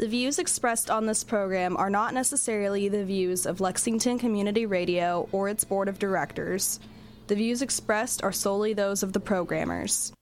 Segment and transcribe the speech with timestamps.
[0.00, 5.28] The views expressed on this program are not necessarily the views of Lexington Community Radio
[5.30, 6.80] or its board of directors.
[7.26, 10.14] The views expressed are solely those of the programmers.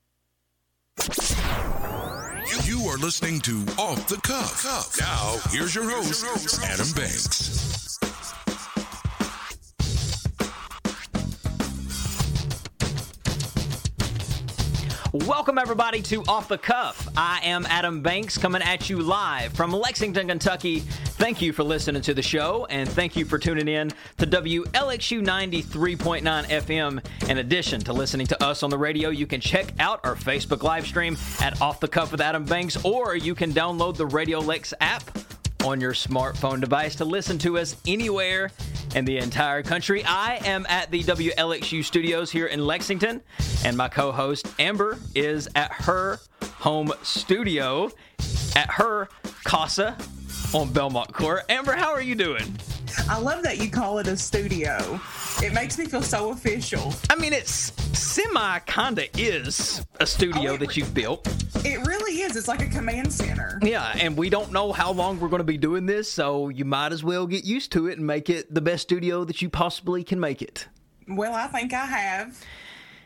[2.65, 4.99] You are listening to Off the Cuff.
[4.99, 7.68] Now, here's your host, Adam Banks.
[15.27, 17.09] Welcome, everybody, to Off the Cuff.
[17.17, 20.81] I am Adam Banks coming at you live from Lexington, Kentucky.
[20.81, 25.25] Thank you for listening to the show, and thank you for tuning in to WLXU
[25.25, 27.29] 93.9 FM.
[27.29, 30.63] In addition to listening to us on the radio, you can check out our Facebook
[30.63, 34.39] live stream at Off the Cuff with Adam Banks, or you can download the Radio
[34.39, 35.03] Lex app
[35.65, 38.51] on your smartphone device to listen to us anywhere
[38.95, 40.05] in the entire country.
[40.05, 43.21] I am at the WLXU studios here in Lexington,
[43.65, 46.21] and my co host Amber is at her
[46.59, 47.91] home studio
[48.57, 49.09] at her
[49.45, 49.97] casa
[50.55, 51.43] on Belmont Court.
[51.49, 52.57] Amber, how are you doing?
[53.09, 55.01] I love that you call it a studio.
[55.43, 56.95] It makes me feel so official.
[57.11, 61.27] I mean, it's semi kinda is a studio Oh, that you've built.
[61.65, 62.37] It really is.
[62.37, 63.59] It's like a command center.
[63.63, 66.65] Yeah, and we don't know how long we're going to be doing this, so you
[66.65, 69.49] might as well get used to it and make it the best studio that you
[69.49, 70.67] possibly can make it.
[71.09, 72.45] Well, I think I have.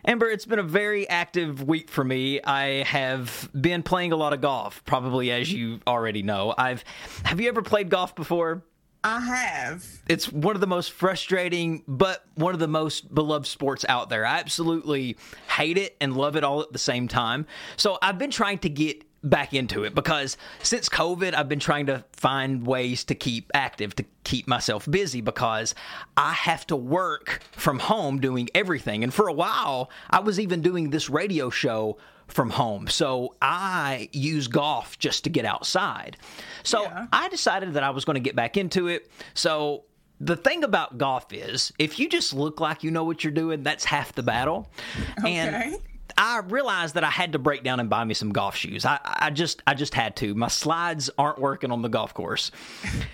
[0.05, 2.41] Amber, it's been a very active week for me.
[2.43, 6.53] I have been playing a lot of golf, probably as you already know.
[6.59, 6.83] I've
[7.23, 8.65] have you ever played golf before?
[9.05, 9.85] I have.
[10.09, 14.25] It's one of the most frustrating, but one of the most beloved sports out there.
[14.25, 15.17] I absolutely
[15.49, 17.47] hate it and love it all at the same time.
[17.77, 21.87] So I've been trying to get back into it because since COVID, I've been trying
[21.87, 25.75] to find ways to keep active, to keep myself busy because
[26.17, 29.05] I have to work from home doing everything.
[29.05, 32.89] And for a while, I was even doing this radio show from home.
[32.89, 36.17] So I use golf just to get outside.
[36.63, 37.07] So Yeah.
[37.13, 39.11] I decided that I was going to get back into it.
[39.35, 39.85] So
[40.21, 43.63] the thing about golf is if you just look like you know what you're doing,
[43.63, 44.71] that's half the battle.
[45.19, 45.35] Okay.
[45.37, 45.77] And
[46.17, 48.85] I realized that I had to break down and buy me some golf shoes.
[48.85, 50.35] I, I just I just had to.
[50.35, 52.51] My slides aren't working on the golf course.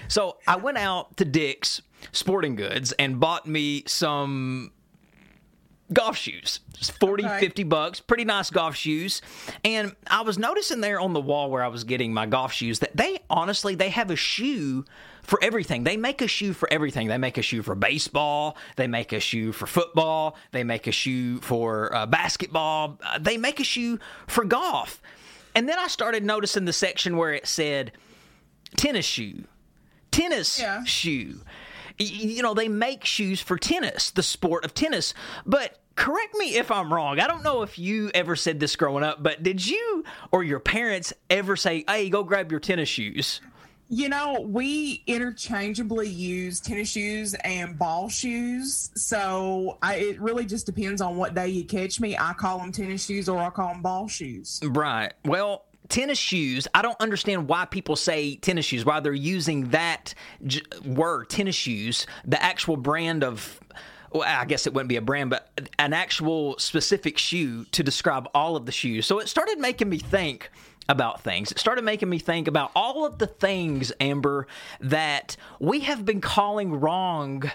[0.09, 1.81] So I went out to Dick's
[2.13, 4.73] Sporting Goods and bought me some
[5.93, 6.61] golf shoes.
[6.79, 7.41] It's 40, Okay.
[7.41, 8.01] 50 bucks.
[8.01, 9.23] Pretty nice golf shoes.
[9.65, 12.79] And I was noticing there on the wall where I was getting my golf shoes
[12.81, 14.85] that they honestly they have a shoe
[15.23, 15.85] for everything.
[15.85, 17.09] They make a shoe for everything.
[17.09, 20.93] They make a shoe for baseball, they make a shoe for football, they make a
[20.93, 25.03] shoe for uh, basketball, uh, they make a shoe for golf.
[25.55, 27.93] And then I started noticing the section where it said
[28.77, 29.45] tennis shoe.
[30.11, 30.85] Tennis Yeah.
[30.85, 31.41] shoe.
[31.99, 35.15] You know, they make shoes for tennis, the sport of tennis.
[35.45, 37.19] But correct me if I'm wrong.
[37.19, 40.61] I don't know if you ever said this growing up, but did you or your
[40.61, 43.41] parents ever say, hey, go grab your tennis shoes?
[43.91, 48.91] You know, we interchangeably use tennis shoes and ball shoes.
[48.95, 52.17] So I, it really just depends on what day you catch me.
[52.17, 54.61] I call them tennis shoes or I call them ball shoes.
[54.63, 55.15] Right.
[55.25, 60.15] Well, tennis shoes, I don't understand why people say tennis shoes, why they're using that
[60.47, 63.61] j- word, tennis shoes, the actual brand of.
[64.11, 68.27] Well, I guess it wouldn't be a brand, but an actual specific shoe to describe
[68.33, 69.07] all of the shoes.
[69.07, 70.51] So it started making me think
[70.89, 71.53] about things.
[71.53, 74.47] It started making me think about all of the things, Amber,
[74.81, 77.51] that we have been calling wrong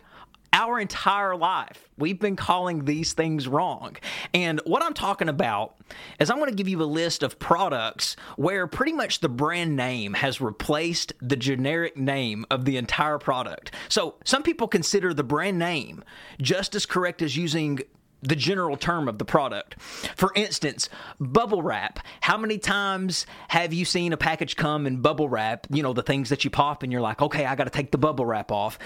[0.54, 1.90] our entire life.
[1.98, 3.98] We've been calling these things wrong.
[4.34, 5.76] And what I'm talking about
[6.20, 9.76] is I'm going to give you a list of products where pretty much the brand
[9.76, 13.74] name has replaced the generic name of the entire product.
[13.90, 16.04] So some people consider the brand name
[16.42, 17.80] just as correct as using
[18.24, 19.80] the general term of the product.
[20.16, 20.90] For instance,
[21.20, 22.00] bubble wrap.
[22.22, 25.68] How many times have you seen a package come in bubble wrap?
[25.70, 27.92] You know, the things that you pop and you're like, okay, I got to take
[27.92, 28.80] the bubble wrap off.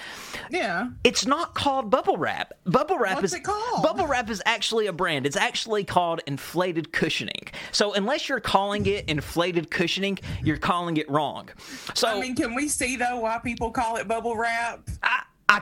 [0.49, 0.89] Yeah.
[1.03, 2.53] It's not called bubble wrap.
[2.65, 3.83] Bubble wrap What's is it called?
[3.83, 5.25] Bubble wrap is actually a brand.
[5.25, 7.47] It's actually called inflated cushioning.
[7.71, 11.49] So unless you're calling it inflated cushioning, you're calling it wrong.
[11.93, 14.87] So I mean, can we see though why people call it bubble wrap?
[15.03, 15.61] I, I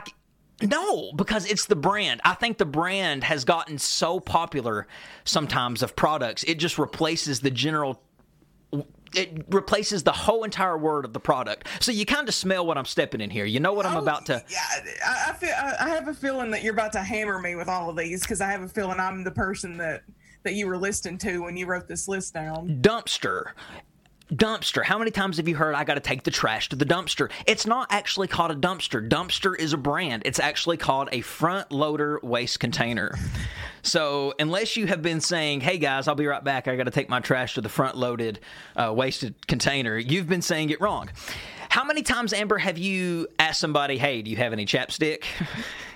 [0.62, 2.20] no, because it's the brand.
[2.24, 4.86] I think the brand has gotten so popular
[5.24, 8.00] sometimes of products, it just replaces the general.
[9.14, 11.68] It replaces the whole entire word of the product.
[11.80, 13.44] So you kind of smell what I'm stepping in here.
[13.44, 14.42] You know what I'm Oh, about to.
[14.48, 14.58] Yeah,
[15.06, 15.50] I, I feel.
[15.56, 18.22] I, I have a feeling that you're about to hammer me with all of these
[18.22, 20.02] because I have a feeling I'm the person that
[20.42, 22.80] that you were listening to when you wrote this list down.
[22.82, 23.52] dumpster.
[24.32, 24.82] Dumpster.
[24.82, 27.30] How many times have you heard I got to take the trash to the dumpster?
[27.46, 29.06] It's not actually called a dumpster.
[29.06, 30.22] Dumpster is a brand.
[30.24, 33.16] It's actually called a front loader waste container.
[33.82, 36.90] So, unless you have been saying, hey guys, I'll be right back, I got to
[36.90, 38.40] take my trash to the front loaded
[38.74, 41.08] uh, wasted container, you've been saying it wrong.
[41.68, 45.24] How many times, Amber, have you asked somebody, hey, do you have any chapstick?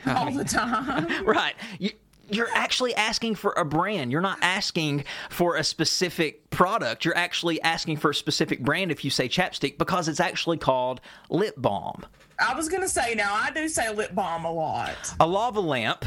[0.07, 1.25] all the time.
[1.27, 1.55] right.
[1.79, 1.91] You,
[2.33, 4.13] you're actually asking for a brand.
[4.13, 7.05] You're not asking for a specific product.
[7.05, 11.01] You're actually asking for a specific brand if you say chapstick because it's actually called
[11.29, 12.07] lip balm.
[12.39, 15.15] I was gonna say now I do say lip balm a lot.
[15.21, 16.05] A lava lamp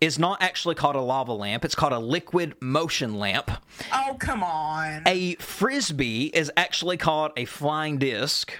[0.00, 1.64] is not actually called a lava lamp.
[1.64, 3.50] It's called a liquid motion lamp.
[3.92, 5.02] Oh come on!
[5.06, 8.52] A frisbee is actually called a flying disc.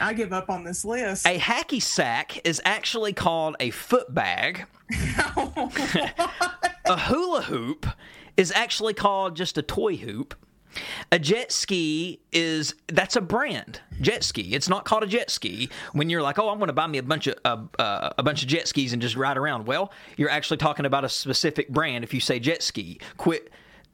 [0.00, 1.26] I give up on this list.
[1.26, 4.66] A hacky sack is actually called a foot bag.
[6.86, 7.86] a hula hoop
[8.36, 10.34] is actually called just a toy hoop.
[11.10, 13.80] A jet ski is that's a brand.
[14.00, 14.54] Jet ski.
[14.54, 15.70] It's not called a jet ski.
[15.92, 18.22] When you're like, oh, I'm going to buy me a bunch of uh, uh, a
[18.22, 19.66] bunch of jet skis and just ride around.
[19.66, 22.04] Well, you're actually talking about a specific brand.
[22.04, 23.50] If you say jet ski, quit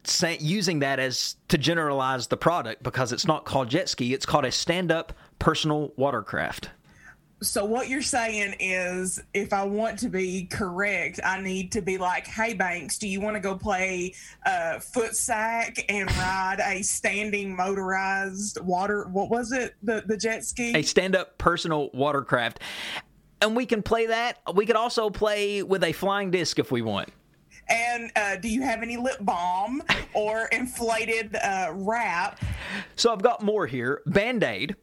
[0.06, 4.12] say, using that as to generalize the product because it's not called jet ski.
[4.12, 6.70] It's called a stand up personal watercraft.
[7.42, 11.98] So what you're saying is, if I want to be correct, I need to be
[11.98, 14.14] like, "Hey Banks, do you want to go play
[14.46, 19.08] uh, foot sack and ride a standing motorized water?
[19.12, 19.74] What was it?
[19.82, 20.74] The the jet ski?
[20.74, 22.60] A stand-up personal watercraft,
[23.42, 24.38] and we can play that.
[24.54, 27.10] We could also play with a flying disc if we want.
[27.68, 29.82] And uh, do you have any lip balm
[30.12, 32.40] or inflated uh, wrap?
[32.96, 34.02] So I've got more here.
[34.06, 34.76] Band Aid.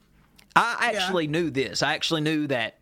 [0.55, 1.31] I actually yeah.
[1.31, 1.81] knew this.
[1.83, 2.77] I actually knew that.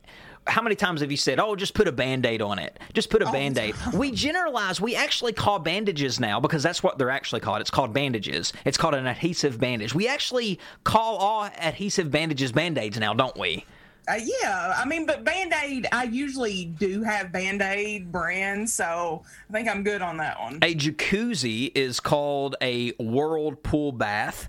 [0.47, 2.79] How many times have you said, "Oh, just put a band-aid on it.
[2.93, 4.81] Just put a oh, band-aid." we generalize.
[4.81, 7.61] We actually call bandages now because that's what they're actually called.
[7.61, 8.53] It's called bandages.
[8.65, 9.93] It's called an adhesive bandage.
[9.93, 13.65] We actually call all adhesive bandages band-aids now, don't we?
[14.09, 19.23] Uh, yeah, I mean, but Band Aid, I usually do have Band Aid brands, so
[19.49, 20.57] I think I'm good on that one.
[20.63, 24.47] A jacuzzi is called a whirlpool bath.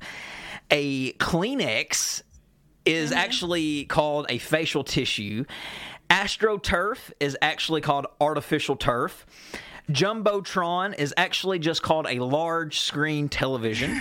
[0.71, 2.23] A Kleenex
[2.91, 3.19] is mm-hmm.
[3.19, 5.45] actually called a facial tissue.
[6.11, 9.27] AstroTurf is actually called artificial turf.
[9.91, 14.01] Jumbotron is actually just called a large screen television.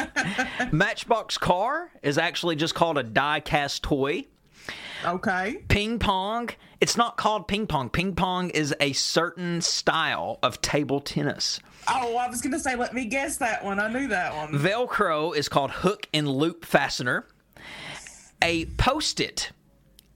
[0.72, 4.26] Matchbox car is actually just called a die cast toy.
[5.04, 5.62] Okay.
[5.68, 6.50] Ping pong,
[6.80, 7.90] it's not called ping pong.
[7.90, 11.60] Ping pong is a certain style of table tennis.
[11.88, 13.80] Oh, I was going to say, let me guess that one.
[13.80, 14.52] I knew that one.
[14.52, 17.26] Velcro is called hook and loop fastener
[18.42, 19.50] a post it.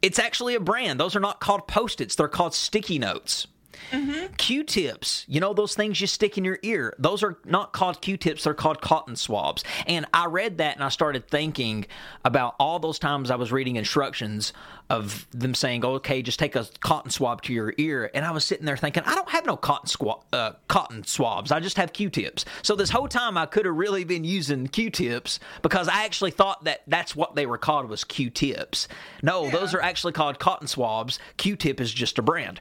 [0.02, 1.00] It's actually a brand.
[1.00, 3.46] Those are not called post its, they're called sticky notes.
[3.90, 4.34] Mm-hmm.
[4.34, 8.00] Q tips, you know, those things you stick in your ear, those are not called
[8.00, 9.64] Q tips, they're called cotton swabs.
[9.86, 11.86] And I read that and I started thinking
[12.24, 14.52] about all those times I was reading instructions
[14.90, 18.10] of them saying, okay, just take a cotton swab to your ear.
[18.14, 21.50] And I was sitting there thinking, I don't have no cotton, squ- uh, cotton swabs,
[21.50, 22.44] I just have Q tips.
[22.62, 26.32] So this whole time I could have really been using Q tips because I actually
[26.32, 28.88] thought that that's what they were called was Q tips.
[29.22, 29.50] No, yeah.
[29.52, 31.18] those are actually called cotton swabs.
[31.36, 32.60] Q tip is just a brand.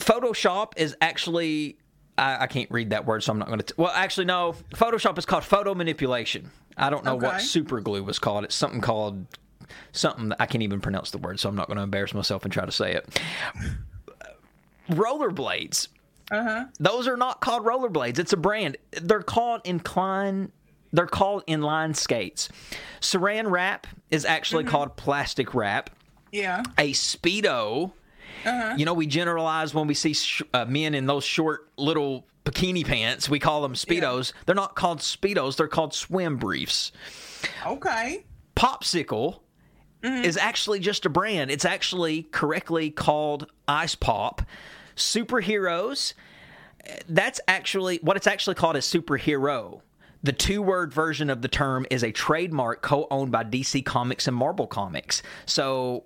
[0.00, 1.78] Photoshop is actually
[2.18, 3.74] I, I, can't read that word, so I'm not going to.
[3.76, 4.54] Well, actually, no.
[4.74, 6.50] Photoshop is called photo manipulation.
[6.76, 7.26] I don't know okay.
[7.26, 8.44] what super glue was called.
[8.44, 9.26] It's something called
[9.92, 12.52] something I can't even pronounce the word, so I'm not going to embarrass myself and
[12.52, 13.20] try to say it.
[14.90, 15.88] Rollerblades.
[16.30, 16.66] Uh-huh.
[16.78, 18.18] Those are not called rollerblades.
[18.18, 18.76] It's a brand.
[18.92, 20.52] They're called incline.
[20.92, 22.48] They're called inline skates.
[23.00, 24.72] Saran wrap is actually mm-hmm.
[24.72, 25.90] called plastic wrap.
[26.32, 26.62] Yeah.
[26.78, 27.92] A speedo
[28.44, 28.74] uh-huh.
[28.76, 32.86] You know, we generalize when we see sh- uh, men in those short little bikini
[32.86, 33.28] pants.
[33.28, 34.32] We call them speedos.
[34.32, 34.40] Yeah.
[34.46, 35.56] They're not called speedos.
[35.56, 36.92] They're called swim briefs.
[37.66, 38.24] Okay.
[38.56, 39.40] Popsicle
[40.02, 40.24] mm-hmm.
[40.24, 41.50] is actually just a brand.
[41.50, 44.42] It's actually correctly called Ice Pop.
[44.96, 46.14] Superheroes.
[47.08, 49.82] That's actually what it's actually called is superhero.
[50.22, 54.28] The two word version of the term is a trademark co owned by DC Comics
[54.28, 55.22] and Marvel Comics.
[55.46, 56.04] So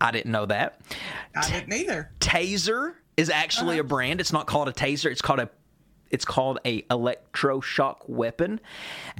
[0.00, 0.80] I didn't know that.
[1.34, 2.10] I didn't either.
[2.20, 3.80] Taser is actually uh-huh.
[3.80, 4.20] a brand.
[4.20, 5.10] It's not called a taser.
[5.10, 5.50] It's called a
[6.10, 8.60] it's called a electroshock weapon.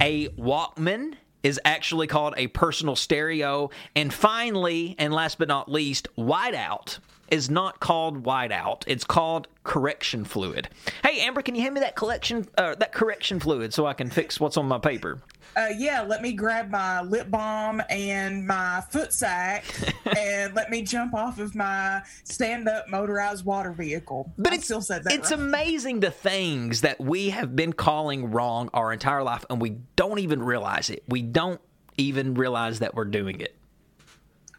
[0.00, 3.70] A Walkman is actually called a personal stereo.
[3.94, 6.99] And finally, and last but not least, whiteout
[7.30, 8.85] is not called whiteout.
[8.87, 10.68] It's called correction fluid.
[11.02, 14.08] Hey, Amber, can you hand me that collection, uh, that correction fluid, so I can
[14.08, 15.20] fix what's on my paper?
[15.58, 19.64] Uh, yeah, let me grab my lip balm and my foot sack,
[20.16, 24.32] and let me jump off of my stand-up motorized water vehicle.
[24.38, 25.12] But I it's still said that.
[25.12, 25.40] It's right.
[25.40, 30.20] amazing the things that we have been calling wrong our entire life, and we don't
[30.20, 31.02] even realize it.
[31.08, 31.60] We don't
[31.96, 33.56] even realize that we're doing it.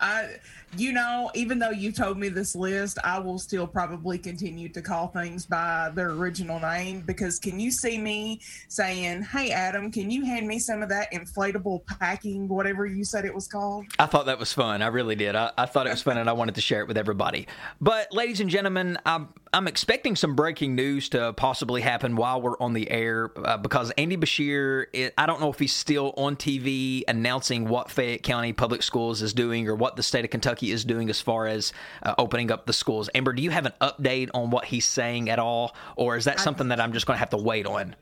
[0.01, 0.36] I,
[0.78, 4.82] you know, even though you told me this list, I will still probably continue to
[4.82, 10.12] call things by their original name because can you see me saying, "Hey, Adam, can
[10.12, 14.06] you hand me some of that inflatable packing, whatever you said it was called?" I
[14.06, 14.82] thought that was fun.
[14.82, 15.36] I really did.
[15.36, 17.48] I, I thought it was fun, and I wanted to share it with everybody.
[17.82, 22.58] But, ladies and gentlemen, I'm, I'm expecting some breaking news to possibly happen while we're
[22.60, 26.36] on the air uh, because Andy Beshear, it, I don't know if he's still on
[26.36, 30.72] TV announcing what Fayette County Public Schools is doing or what the state of Kentucky
[30.72, 33.10] is doing as far as uh, opening up the schools.
[33.15, 36.39] Amber, do you have an update on what he's saying at all, or is that
[36.39, 37.96] something that I'm just going to have to wait on?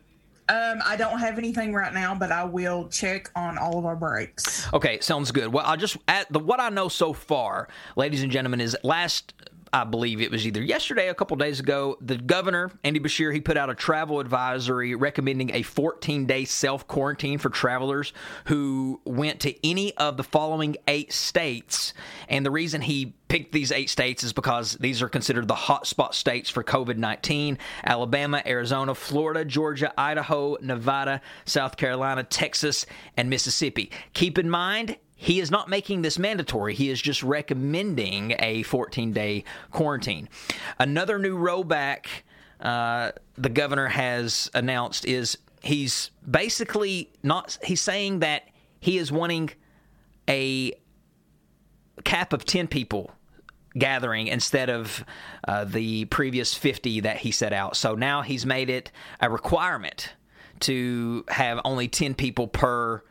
[0.50, 3.98] Um, I don't have anything right now, but I will check on all of our
[3.98, 4.72] breaks.
[4.74, 5.52] Okay, sounds good.
[5.52, 9.34] Well, I'll just at the what I know so far, ladies and gentlemen, is last
[9.74, 13.42] I believe it was either yesterday, a couple days ago, the governor, Andy Beshear, he
[13.42, 18.14] put out a travel advisory recommending a 14 day self quarantine for travelers
[18.46, 21.94] who went to any of the following eight states.
[22.30, 26.14] And the reason he picked these eight states is because these are considered the hotspot
[26.14, 33.92] states for COVID 19 Alabama, Arizona, Florida, Georgia, Idaho, Nevada, South Carolina, Texas, and Mississippi.
[34.14, 36.76] Keep in mind, he is not making this mandatory.
[36.76, 40.30] He is just recommending a 14 day quarantine.
[40.80, 42.06] Another new rollback
[42.62, 48.44] uh, the governor has announced is he's basically not, he's saying that
[48.80, 49.50] he is wanting
[50.30, 50.74] a
[52.04, 53.12] cap of 10 people
[53.78, 55.04] gathering instead of
[55.48, 57.76] uh, the previous 50 that he set out.
[57.76, 60.14] So now he's made it a requirement
[60.62, 63.04] to have only 10 people per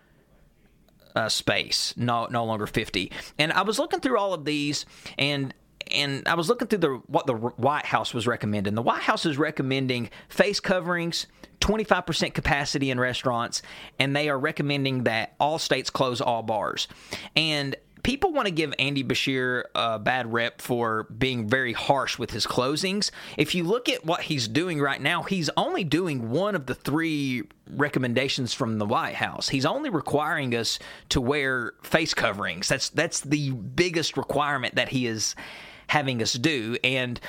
[1.16, 3.10] uh, space, no no longer 50.
[3.38, 4.86] And I was looking through all of these
[5.18, 5.52] and
[5.90, 8.74] and I was looking through the what the White House was recommending.
[8.74, 11.26] The White House is recommending face coverings,
[11.60, 13.62] 25% capacity in restaurants,
[13.98, 16.88] and they are recommending that all states close all bars.
[17.34, 22.30] And people want to give Andy Beshear a bad rep for being very harsh with
[22.30, 23.10] his closings.
[23.36, 26.74] If you look at what he's doing right now, he's only doing one of the
[26.76, 29.48] three recommendations from the White House.
[29.48, 32.68] He's only requiring us to wear face coverings.
[32.68, 35.34] That's that's the biggest requirement that he is
[35.88, 37.20] having us do and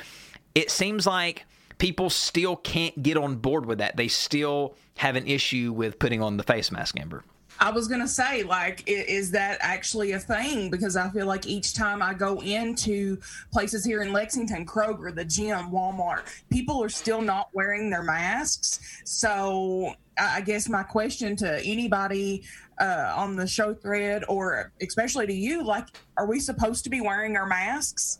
[0.53, 1.46] it seems like
[1.79, 3.98] people still can't get on board with that.
[3.98, 7.24] They still have an issue with putting on the face mask, Amber.
[7.59, 10.69] I was gonna say, like, is that actually a thing?
[10.69, 13.17] Because I feel like each time I go into
[13.51, 19.01] places here in Lexington, Kroger, the gym, Walmart, people are still not wearing their masks.
[19.05, 22.43] So I guess my question to anybody
[22.79, 25.87] uh, on the show thread, or especially to you, like,
[26.17, 28.19] are we supposed to be wearing our masks?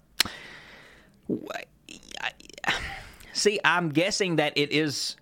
[3.34, 5.16] See, I'm guessing that it is.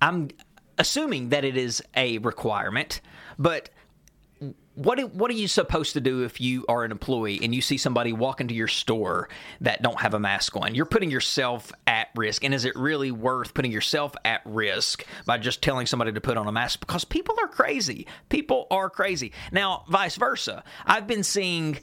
[0.00, 0.30] I'm
[0.78, 3.00] assuming that it is a requirement,
[3.42, 3.70] but
[4.74, 7.76] what what are you supposed to do if you are an employee and you see
[7.76, 9.28] somebody walk into your store
[9.60, 10.74] that don't have a mask on?
[10.74, 15.38] You're putting yourself at risk, and is it really worth putting yourself at risk by
[15.38, 16.80] just telling somebody to put on a mask?
[16.80, 18.06] Because people are crazy.
[18.28, 19.32] People are crazy.
[19.50, 20.64] Now, vice versa.
[20.86, 21.78] I've been seeing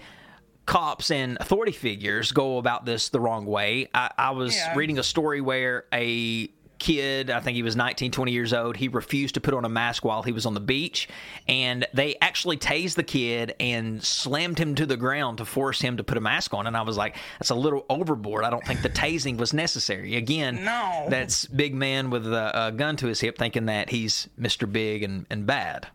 [0.65, 3.89] cops and authority figures go about this the wrong way.
[3.93, 4.75] I, I was yeah.
[4.75, 6.47] reading a story where a
[6.79, 9.69] kid, I think he was 19, 20 years old, he refused to put on a
[9.69, 11.07] mask while he was on the beach.
[11.47, 15.97] And they actually tased the kid and slammed him to the ground to force him
[15.97, 16.65] to put a mask on.
[16.67, 18.43] And I was like, that's a little overboard.
[18.43, 20.15] I don't think the tasing was necessary.
[20.15, 21.05] Again, no.
[21.09, 24.71] that's big man with a, a gun to his hip thinking that he's Mr.
[24.71, 25.87] Big and, and bad.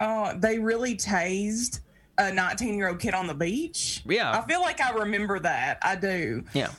[0.00, 1.80] Oh, they really tased
[2.18, 4.02] a 19 year old kid on the beach.
[4.06, 4.38] Yeah.
[4.38, 5.78] I feel like I remember that.
[5.82, 6.44] I do.
[6.52, 6.70] Yeah.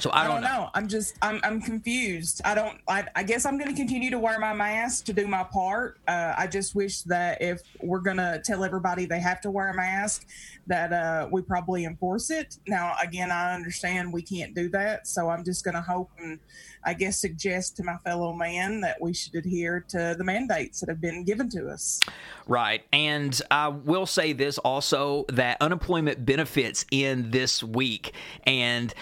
[0.00, 0.48] So I don't, I don't know.
[0.64, 0.70] know.
[0.74, 2.40] I'm just I'm I'm confused.
[2.44, 2.78] I don't.
[2.86, 5.98] I, I guess I'm going to continue to wear my mask to do my part.
[6.06, 9.70] Uh, I just wish that if we're going to tell everybody they have to wear
[9.70, 10.24] a mask,
[10.68, 12.58] that uh, we probably enforce it.
[12.68, 16.38] Now, again, I understand we can't do that, so I'm just going to hope and
[16.84, 20.88] I guess suggest to my fellow man that we should adhere to the mandates that
[20.88, 22.00] have been given to us.
[22.46, 28.14] Right, and I will say this also that unemployment benefits in this week
[28.44, 28.94] and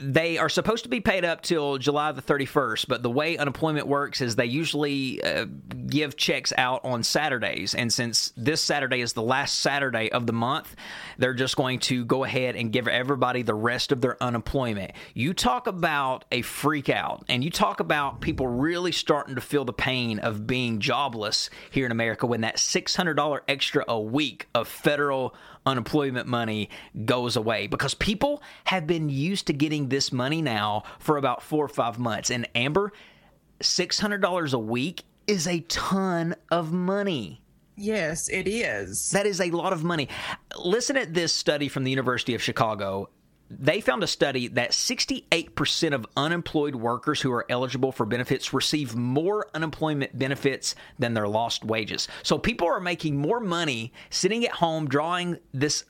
[0.00, 3.86] they are supposed to be paid up till July the 31st, but the way unemployment
[3.86, 5.46] works is they usually uh,
[5.86, 7.74] give checks out on Saturdays.
[7.74, 10.74] And since this Saturday is the last Saturday of the month,
[11.18, 14.92] they're just going to go ahead and give everybody the rest of their unemployment.
[15.14, 19.64] You talk about a freak out, and you talk about people really starting to feel
[19.64, 24.68] the pain of being jobless here in America when that $600 extra a week of
[24.68, 25.34] federal
[25.66, 26.68] unemployment money
[27.04, 31.64] goes away because people have been used to getting this money now for about four
[31.64, 32.30] or five months.
[32.30, 32.92] And Amber,
[33.60, 37.40] $600 a week is a ton of money.
[37.76, 39.10] Yes, it is.
[39.10, 40.08] That is a lot of money.
[40.56, 43.08] Listen at this study from the University of Chicago
[43.50, 48.96] they found a study that 68% of unemployed workers who are eligible for benefits receive
[48.96, 52.08] more unemployment benefits than their lost wages.
[52.22, 55.84] So people are making more money sitting at home drawing this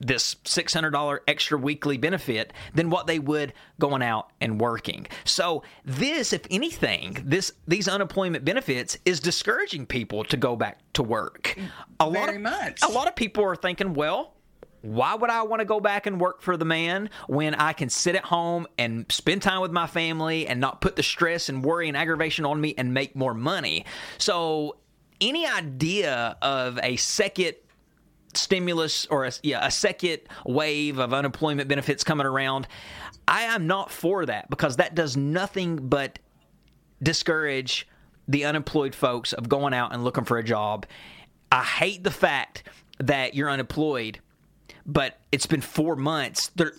[0.00, 5.06] this $600 extra weekly benefit than what they would going out and working.
[5.24, 11.02] So this if anything, this these unemployment benefits is discouraging people to go back to
[11.02, 11.56] work.
[12.00, 12.82] A Very lot of, much.
[12.82, 14.34] A lot of people are thinking, well,
[14.82, 17.90] why would I want to go back and work for the man when I can
[17.90, 21.62] sit at home and spend time with my family and not put the stress and
[21.62, 23.84] worry and aggravation on me and make more money?
[24.16, 24.76] So,
[25.20, 27.56] any idea of a second
[28.34, 32.66] stimulus or a, yeah, a second wave of unemployment benefits coming around,
[33.26, 36.18] I am not for that because that does nothing but
[37.02, 37.88] discourage
[38.28, 40.86] the unemployed folks of going out and looking for a job.
[41.50, 42.64] I hate the fact
[42.98, 44.20] that you're unemployed
[44.86, 46.50] but it's been four months.
[46.56, 46.72] They're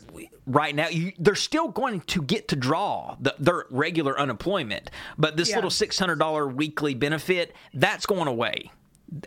[0.45, 0.89] right now.
[0.89, 5.55] You, they're still going to get to draw the, their regular unemployment, but this yeah.
[5.55, 8.71] little six hundred dollar weekly benefit that's going away.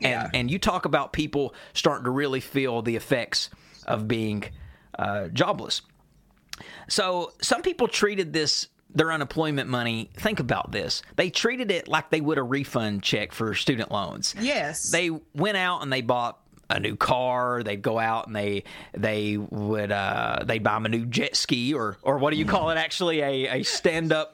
[0.01, 0.25] Yeah.
[0.25, 3.51] And and you talk about people starting to really feel the effects
[3.87, 4.45] of being
[4.99, 5.83] uh, jobless.
[6.89, 11.03] So some people treated this their unemployment money, think about this.
[11.17, 14.35] They treated it like they would a refund check for student loans.
[14.41, 14.91] Yes.
[14.91, 16.39] They went out and they bought
[16.71, 17.63] a new car.
[17.63, 21.75] They'd go out and they they would uh, they'd buy them a new jet ski
[21.75, 22.77] or or what do you call it?
[22.77, 24.34] Actually, a a stand up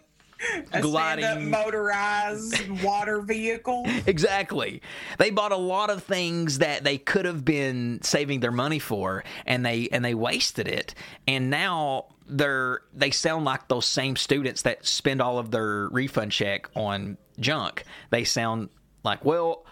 [0.73, 3.85] a gliding motorized water vehicle.
[4.07, 4.83] exactly.
[5.19, 9.25] They bought a lot of things that they could have been saving their money for
[9.47, 10.95] and they and they wasted it.
[11.27, 16.33] And now they're they sound like those same students that spend all of their refund
[16.33, 17.85] check on junk.
[18.11, 18.69] They sound
[19.05, 19.65] like, well,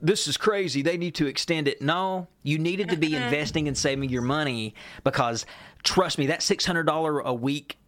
[0.00, 0.82] this is crazy.
[0.82, 1.80] They need to extend it.
[1.80, 5.46] No, you needed to be investing and saving your money because
[5.82, 7.78] trust me, that $600 a week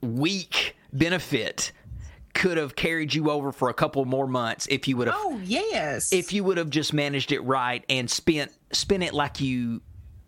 [0.00, 1.72] week benefit
[2.32, 5.40] could have carried you over for a couple more months if you would have Oh,
[5.44, 6.12] yes.
[6.12, 9.82] If you would have just managed it right and spent spent it like you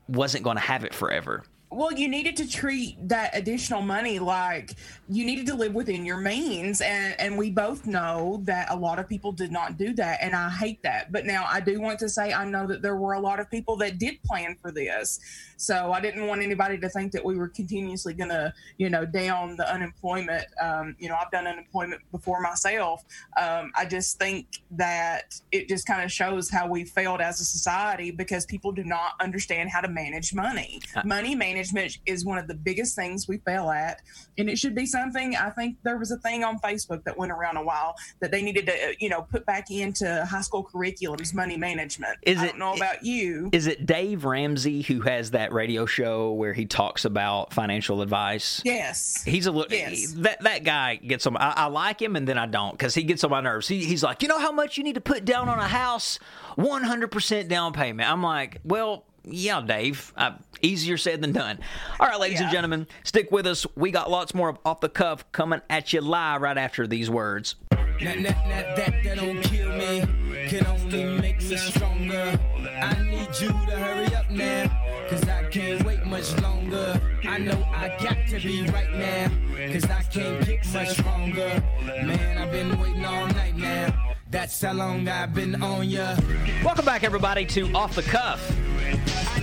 [0.08, 4.72] wasn't going to have it forever well you needed to treat that additional money like
[5.08, 8.98] you needed to live within your means and and we both know that a lot
[8.98, 11.12] of people did not do that and i hate that.
[11.12, 13.50] But now i do want to say i know that there were a lot of
[13.50, 15.20] people that did plan for this.
[15.56, 19.04] So i didn't want anybody to think that we were continuously going to you know
[19.04, 23.04] down the unemployment um, you know i've done unemployment before myself.
[23.40, 27.44] Um, i just think that it just kind of shows how we failed as a
[27.44, 30.80] society because people do not understand how to manage money.
[30.94, 34.02] Uh, money management management is one of the biggest things we fail at.
[34.38, 37.32] And it should be something, I think there was a thing on Facebook that went
[37.32, 40.64] around a while that they needed to, uh, you know, put back into high school
[40.64, 42.18] curriculums, money management.
[42.22, 43.50] Is I don't know about you.
[43.52, 48.62] Is it Dave Ramsey who has that radio show where he talks about financial advice?
[48.64, 49.22] Yes.
[49.24, 50.12] He's a little, yes.
[50.18, 53.02] that, that guy gets on, I, I like him and then I don't because he
[53.02, 53.68] gets on my nerves.
[53.68, 56.18] He, he's like, you know how much you need to put down on a house?
[56.58, 58.10] 100% down payment.
[58.10, 60.12] I'm like, well, yeah, Dave.
[60.16, 61.58] Uh, easier said than done.
[61.98, 62.44] All right, ladies yeah.
[62.44, 63.66] and gentlemen, stick with us.
[63.76, 67.10] We got lots more of off the cuff coming at you live right after these
[67.10, 67.56] words.
[68.00, 70.04] that, that don't kill me,
[70.48, 72.38] can only make me stronger.
[72.80, 77.00] I need you to hurry up now, cause I can't wait much longer.
[77.24, 79.30] I know I got to be right now,
[79.72, 81.62] cause I can't get much longer.
[81.84, 84.15] Man, I've been waiting all night now.
[84.28, 86.16] That's how long I've been on ya.
[86.64, 88.40] Welcome back, everybody, to Off the Cuff.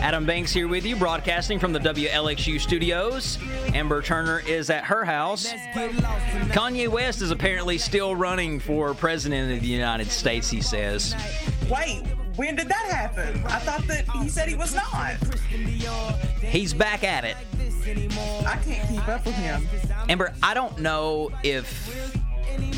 [0.01, 3.39] Adam Banks here with you, broadcasting from the WLXU studios.
[3.73, 5.53] Amber Turner is at her house.
[6.51, 11.15] Kanye West is apparently still running for president of the United States, he says.
[11.69, 12.03] Wait,
[12.35, 13.41] when did that happen?
[13.45, 15.13] I thought that he said he was not.
[16.41, 17.37] He's back at it.
[18.45, 19.65] I can't keep up with him.
[20.09, 21.89] Amber, I don't know if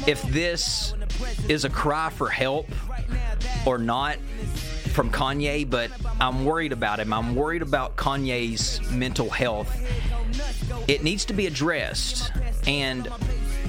[0.07, 0.93] if this
[1.49, 2.67] is a cry for help
[3.65, 4.17] or not
[4.93, 7.11] from Kanye, but I'm worried about him.
[7.11, 9.69] I'm worried about Kanye's mental health.
[10.87, 12.31] It needs to be addressed.
[12.65, 13.07] And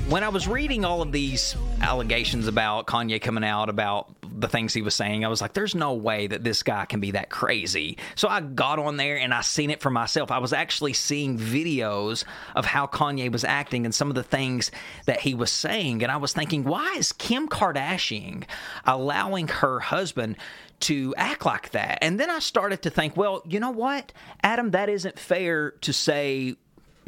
[0.09, 4.75] when I was reading all of these allegations about Kanye coming out about the things
[4.75, 7.31] he was saying, I was like, there's no way that this guy can be that
[7.31, 7.99] crazy.
[8.15, 10.31] So I got on there and I seen it for myself.
[10.31, 14.71] I was actually seeing videos of how Kanye was acting and some of the things
[15.07, 16.03] that he was saying.
[16.03, 18.45] And I was thinking, why is Kim Kardashian
[18.85, 20.37] allowing her husband
[20.81, 21.99] to act like that?
[22.03, 25.93] And then I started to think, well, you know what, Adam, that isn't fair to
[25.93, 26.57] say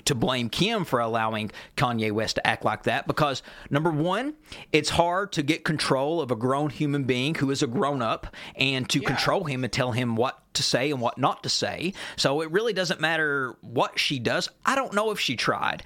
[0.09, 4.35] to blame Kim for allowing Kanye West to act like that because number one,
[4.73, 8.27] it's hard to get control of a grown human being who is a grown up
[8.57, 9.07] and to yeah.
[9.07, 11.92] control him and tell him what to say and what not to say.
[12.16, 14.49] So it really doesn't matter what she does.
[14.64, 15.83] I don't know if she tried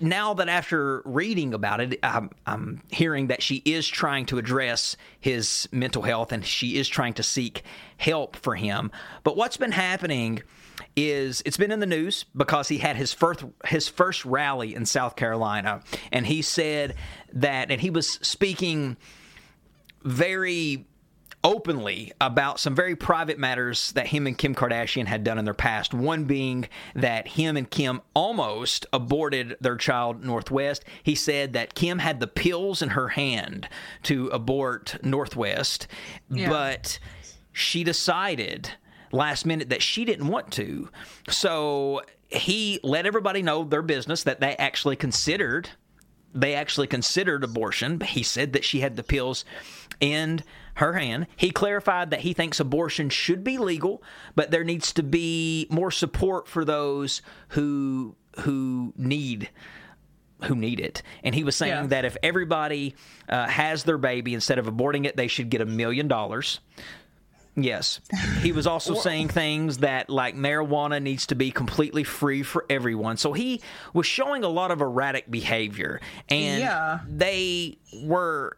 [0.00, 4.96] now that after reading about it, I'm, I'm, hearing that she is trying to address
[5.20, 7.62] his mental health and she is trying to seek
[7.98, 8.90] help for him.
[9.22, 10.42] But what's been happening
[10.96, 14.86] is it's been in the news because he had his first his first rally in
[14.86, 16.94] South Carolina, and he said
[17.32, 18.96] that, and he was speaking
[20.04, 20.86] very
[21.44, 25.54] openly about some very private matters that him and Kim Kardashian had done in their
[25.54, 25.92] past.
[25.92, 30.84] One being that him and Kim almost aborted their child, North West.
[31.02, 33.68] He said that Kim had the pills in her hand
[34.04, 35.88] to abort North West,
[36.30, 36.48] yeah.
[36.48, 36.98] but
[37.52, 38.70] she decided
[39.12, 40.88] last minute that she didn't want to.
[41.28, 45.70] So he let everybody know their business that they actually considered
[46.34, 48.00] they actually considered abortion.
[48.00, 49.44] He said that she had the pills
[50.00, 50.42] in
[50.74, 51.26] her hand.
[51.36, 54.02] He clarified that he thinks abortion should be legal,
[54.34, 59.50] but there needs to be more support for those who who need
[60.44, 61.02] who need it.
[61.22, 61.86] And he was saying yeah.
[61.88, 62.96] that if everybody
[63.28, 66.60] uh, has their baby instead of aborting it, they should get a million dollars.
[67.54, 68.00] Yes.
[68.40, 73.18] He was also saying things that like marijuana needs to be completely free for everyone.
[73.18, 73.60] So he
[73.92, 76.00] was showing a lot of erratic behavior.
[76.30, 77.00] And yeah.
[77.06, 78.56] they were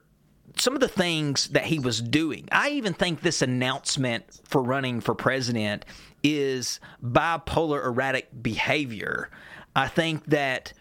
[0.57, 2.49] some of the things that he was doing.
[2.53, 5.85] I even think this announcement for running for president
[6.23, 9.29] is bipolar erratic behavior.
[9.75, 10.73] I think that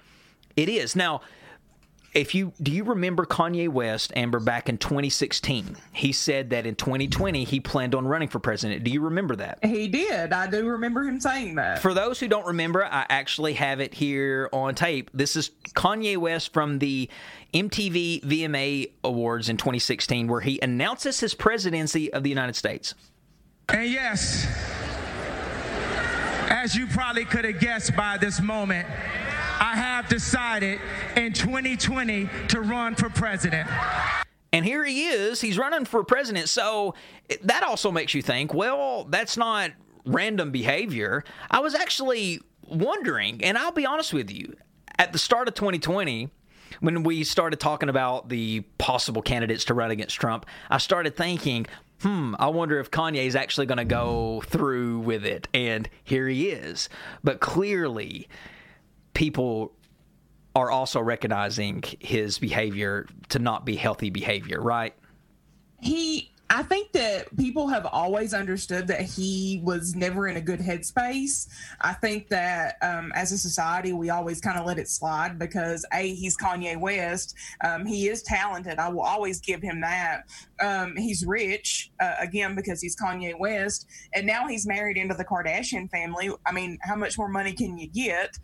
[0.56, 0.96] it is.
[0.96, 1.22] Now,
[2.14, 5.76] if you do you remember Kanye West, Amber, back in 2016?
[5.92, 8.84] He said that in 2020 he planned on running for president.
[8.84, 9.64] Do you remember that?
[9.64, 10.32] He did.
[10.32, 11.82] I do remember him saying that.
[11.82, 15.10] For those who don't remember, I actually have it here on tape.
[15.14, 17.10] This is Kanye West from the
[17.54, 22.94] MTV VMA Awards in 2016, where he announces his presidency of the United States.
[23.70, 24.46] And yes,
[26.50, 28.88] as you probably could have guessed by this moment,
[29.60, 30.80] I have decided
[31.16, 33.70] in 2020 to run for president.
[34.52, 36.50] And here he is, he's running for president.
[36.50, 36.94] So
[37.42, 39.72] that also makes you think, well, that's not
[40.06, 41.24] random behavior.
[41.50, 44.56] I was actually wondering, and I'll be honest with you,
[44.98, 46.30] at the start of 2020,
[46.80, 51.66] when we started talking about the possible candidates to run against Trump, I started thinking,
[52.02, 55.48] hmm, I wonder if Kanye is actually going to go through with it.
[55.54, 56.90] And here he is.
[57.24, 58.28] But clearly,
[59.14, 59.74] people
[60.56, 64.94] are also recognizing his behavior to not be healthy behavior, right?
[65.82, 70.60] He I think that people have always understood that he was never in a good
[70.60, 71.48] headspace.
[71.82, 75.84] I think that um, as a society, we always kind of let it slide because
[75.94, 77.34] a he's Kanye West.
[77.64, 78.78] Um, he is talented.
[78.78, 80.26] I will always give him that.
[80.64, 85.26] Um, he's rich uh, again because he's Kanye West, and now he's married into the
[85.26, 86.30] Kardashian family.
[86.46, 88.38] I mean, how much more money can you get?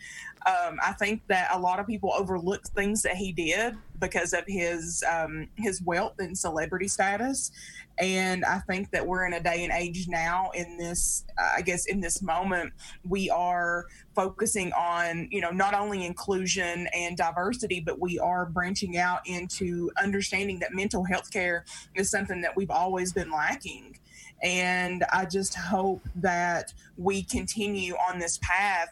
[0.45, 4.43] Um, I think that a lot of people overlook things that he did because of
[4.47, 7.51] his um, his wealth and celebrity status,
[7.97, 11.61] and I think that we're in a day and age now in this, uh, I
[11.61, 12.71] guess, in this moment,
[13.03, 18.97] we are focusing on you know not only inclusion and diversity, but we are branching
[18.97, 23.97] out into understanding that mental health care is something that we've always been lacking.
[24.41, 28.87] And I just hope that we continue on this path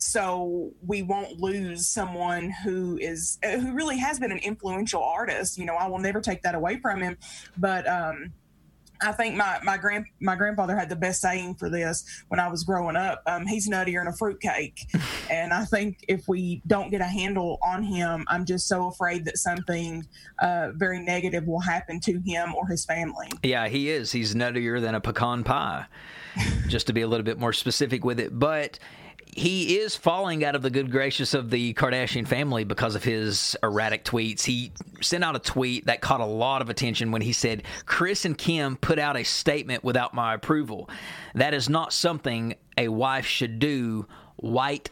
[0.00, 5.58] so we won't lose someone who is uh, who really has been an influential artist
[5.58, 7.16] you know i will never take that away from him
[7.58, 8.32] but um
[9.02, 12.48] I think my my grand my grandfather had the best saying for this when I
[12.48, 13.22] was growing up.
[13.26, 14.86] Um, he's nuttier than a fruitcake,
[15.30, 19.24] and I think if we don't get a handle on him, I'm just so afraid
[19.24, 20.06] that something
[20.40, 23.28] uh, very negative will happen to him or his family.
[23.42, 24.12] Yeah, he is.
[24.12, 25.86] He's nuttier than a pecan pie,
[26.68, 28.38] just to be a little bit more specific with it.
[28.38, 28.78] But
[29.34, 33.56] he is falling out of the good gracious of the Kardashian family because of his
[33.62, 34.42] erratic tweets.
[34.42, 38.24] He sent out a tweet that caught a lot of attention when he said, Kris
[38.24, 40.88] and Kim put out a statement without my approval.
[41.34, 44.06] That is not something a wife should do.
[44.36, 44.90] White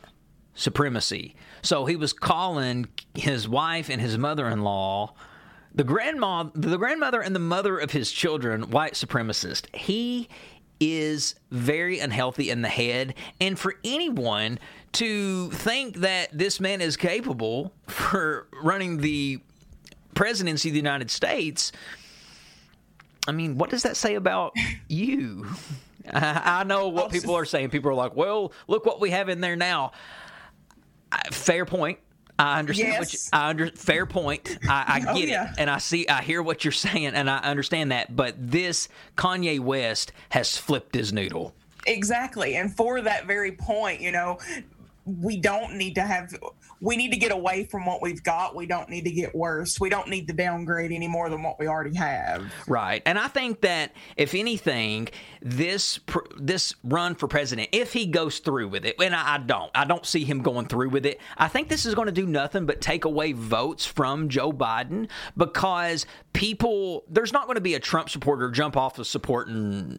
[0.55, 1.35] supremacy.
[1.63, 5.15] So he was calling his wife and his mother in law
[5.75, 9.73] the grandma, the grandmother and the mother of his children, white supremacist.
[9.75, 10.29] He
[10.81, 14.59] is very unhealthy in the head, and for anyone
[14.93, 19.41] to think that this man is capable for running the
[20.15, 21.73] presidency of the United States,
[23.27, 24.55] I mean, what does that say about
[24.89, 25.47] you?
[26.11, 27.69] I know what people are saying.
[27.69, 29.93] People are like, "Well, look what we have in there now."
[31.31, 31.99] Fair point.
[32.39, 33.01] I understand yes.
[33.01, 34.59] what you, I under fair point.
[34.69, 35.51] I, I oh, get oh, yeah.
[35.51, 38.15] it, and I see, I hear what you're saying, and I understand that.
[38.15, 41.55] But this Kanye West has flipped his noodle.
[41.87, 44.39] Exactly, and for that very point, you know,
[45.05, 46.35] we don't need to have
[46.81, 48.55] we need to get away from what we've got.
[48.55, 49.81] We don't need to get worse.
[49.81, 52.53] We don't need to downgrade any more than what we already have.
[52.67, 53.03] Right.
[53.07, 55.09] And I think that if anything,
[55.43, 56.01] this
[56.37, 60.07] this run for president, if he goes through with it, and I don't, I don't
[60.07, 61.21] see him going through with it.
[61.37, 65.09] I think this is going to do nothing but take away votes from Joe Biden
[65.37, 69.99] because people there's not going to be a Trump supporter jump off of supporting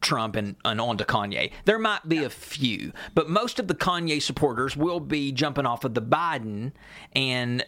[0.00, 1.52] Trump and, and on to Kanye.
[1.64, 5.84] There might be a few, but most of the Kanye supporters will be jumping off
[5.84, 6.72] of the Biden,
[7.14, 7.64] and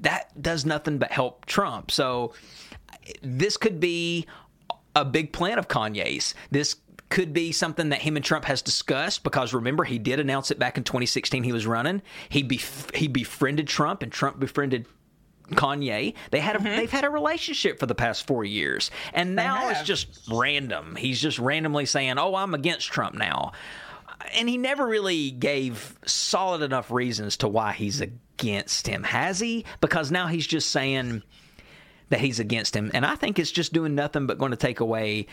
[0.00, 1.90] that does nothing but help Trump.
[1.90, 2.34] So
[3.22, 4.26] this could be
[4.94, 6.34] a big plan of Kanye's.
[6.50, 6.76] This
[7.08, 10.58] could be something that him and Trump has discussed because remember he did announce it
[10.58, 12.02] back in 2016 he was running.
[12.28, 14.86] He bef- he befriended Trump and Trump befriended
[15.52, 16.14] Kanye.
[16.30, 16.76] They had a, mm-hmm.
[16.76, 20.96] they've had a relationship for the past four years, and now it's just random.
[20.96, 23.52] He's just randomly saying, "Oh, I'm against Trump now,"
[24.34, 29.64] and he never really gave solid enough reasons to why he's against him, has he?
[29.80, 31.22] Because now he's just saying
[32.08, 34.80] that he's against him, and I think it's just doing nothing but going to take
[34.80, 35.26] away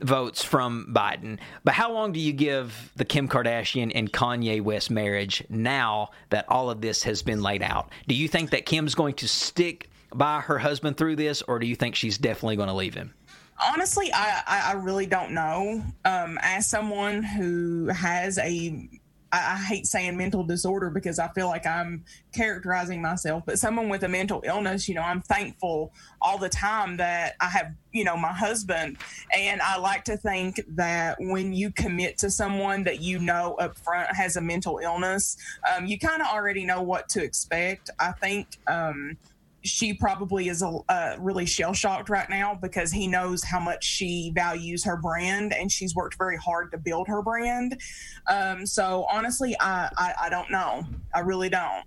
[0.00, 1.38] votes from Biden.
[1.64, 6.44] But how long do you give the Kim Kardashian and Kanye West marriage now that
[6.48, 7.90] all of this has been laid out?
[8.06, 11.66] Do you think that Kim's going to stick by her husband through this, or do
[11.66, 13.14] you think she's definitely going to leave him?
[13.72, 15.82] Honestly, I, I really don't know.
[16.04, 18.88] Um, as someone who has a
[19.32, 23.88] I, I, hate saying mental disorder because I feel like I'm characterizing myself, but someone
[23.88, 28.04] with a mental illness, you know, I'm thankful all the time that I have, you
[28.04, 28.98] know, my husband.
[29.36, 33.76] And I like to think that when you commit to someone that you know up
[33.78, 35.36] front has a mental illness,
[35.74, 37.90] um, you kind of already know what to expect.
[37.98, 39.16] I think, um,
[39.66, 44.30] she probably is a, really shell shocked right now because he knows how much she
[44.34, 47.80] values her brand and she's worked very hard to build her brand.
[48.28, 50.84] Um, so honestly, I, I, I don't know.
[51.14, 51.84] I really don't.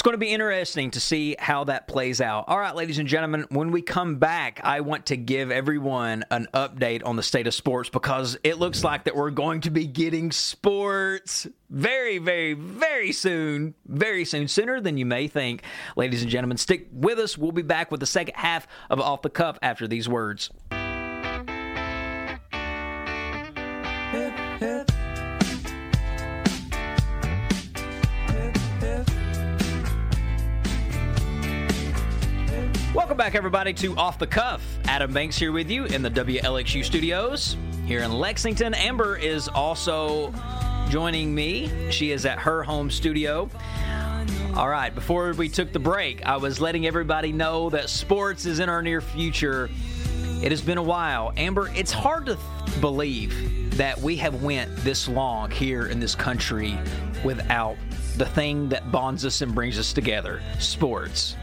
[0.00, 2.46] It's going to be interesting to see how that plays out.
[2.48, 6.48] All right, ladies and gentlemen, when we come back, I want to give everyone an
[6.54, 9.86] update on the state of sports because it looks like that we're going to be
[9.86, 13.74] getting sports very, very, very soon.
[13.84, 15.64] Very soon, sooner than you may think.
[15.96, 17.36] Ladies and gentlemen, stick with us.
[17.36, 20.48] We'll be back with the second half of Off the Cuff after these words.
[33.10, 34.62] Welcome back, everybody, to Off the Cuff.
[34.84, 38.72] Adam Banks here with you in the WLXU studios here in Lexington.
[38.72, 40.32] Amber is also
[40.90, 41.90] joining me.
[41.90, 43.50] She is at her home studio.
[44.54, 48.60] All right, before we took the break, I was letting everybody know that sports is
[48.60, 49.68] in our near future.
[50.40, 51.32] It has been a while.
[51.36, 56.14] Amber, it's hard to th- believe that we have went this long here in this
[56.14, 56.78] country
[57.24, 57.76] without
[58.18, 61.34] the thing that bonds us and brings us together, sports.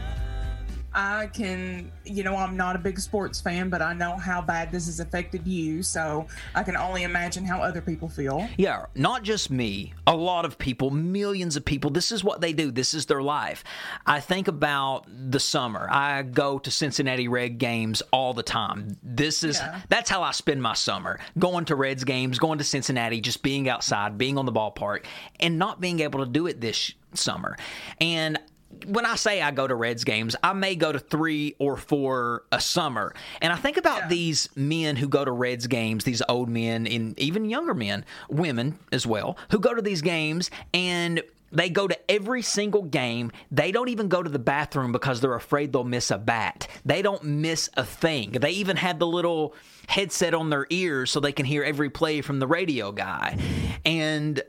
[0.98, 4.72] I can, you know, I'm not a big sports fan, but I know how bad
[4.72, 5.80] this has affected you.
[5.80, 8.48] So I can only imagine how other people feel.
[8.56, 11.90] Yeah, not just me, a lot of people, millions of people.
[11.90, 13.62] This is what they do, this is their life.
[14.06, 15.86] I think about the summer.
[15.88, 18.96] I go to Cincinnati Red games all the time.
[19.00, 19.80] This is, yeah.
[19.88, 23.68] that's how I spend my summer going to Reds games, going to Cincinnati, just being
[23.68, 25.04] outside, being on the ballpark,
[25.38, 27.56] and not being able to do it this summer.
[28.00, 28.40] And
[28.86, 32.44] when I say I go to Reds games, I may go to three or four
[32.52, 33.14] a summer.
[33.40, 34.08] And I think about yeah.
[34.08, 38.78] these men who go to Reds games, these old men and even younger men, women
[38.92, 43.32] as well, who go to these games and they go to every single game.
[43.50, 46.68] They don't even go to the bathroom because they're afraid they'll miss a bat.
[46.84, 48.32] They don't miss a thing.
[48.32, 49.54] They even have the little
[49.86, 53.38] headset on their ears so they can hear every play from the radio guy.
[53.86, 54.42] And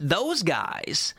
[0.00, 1.14] those guys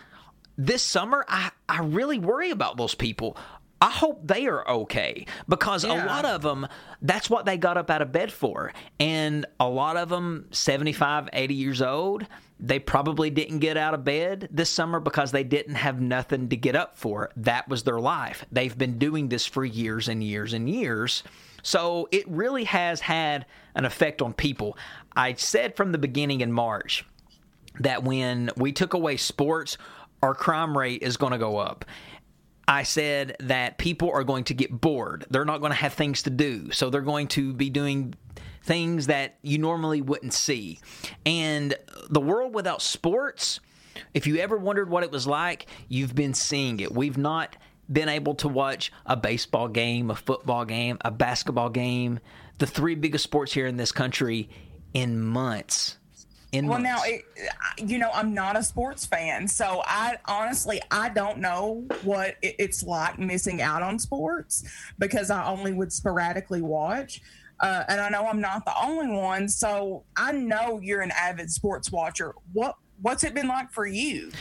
[0.58, 3.38] this summer, I, I really worry about those people.
[3.82, 6.06] I hope they are okay because Yeah.
[6.06, 6.68] a lot of them,
[7.02, 8.72] that's what they got up out of bed for.
[8.98, 12.26] And a lot of them, 75, 80 years old,
[12.62, 16.56] they probably didn't get out of bed this summer because they didn't have nothing to
[16.56, 17.30] get up for.
[17.36, 18.46] That was their life.
[18.54, 21.24] They've been doing this for years and years and years.
[21.62, 24.78] So it really has had an effect on people.
[25.14, 27.06] I said from the beginning in March
[27.82, 29.78] that when we took away sports,
[30.24, 31.84] our crime rate is going to go up.
[32.66, 35.26] I said that people are going to get bored.
[35.30, 36.72] They're not going to have things to do.
[36.72, 38.14] So they're going to be doing
[38.64, 40.80] things that you normally wouldn't see.
[41.26, 41.76] And
[42.10, 43.60] the world without sports,
[44.14, 46.94] if you ever wondered what it was like, you've been seeing it.
[46.94, 47.58] We've not
[47.92, 52.22] been able to watch a baseball game, a football game, a basketball game,
[52.60, 54.50] the three biggest sports here in this country
[54.94, 55.98] in months.
[56.54, 57.04] In Well, months.
[57.04, 57.26] now, it,
[57.90, 62.56] you know, I'm not a sports fan, so I honestly I don't know what it-
[62.60, 64.64] it's like missing out on sports
[65.00, 67.22] because I only would sporadically watch,
[67.60, 69.50] uh, and I know I'm not the only one.
[69.50, 72.34] So I know you're an avid sports watcher.
[72.54, 74.32] What what's it been like for you?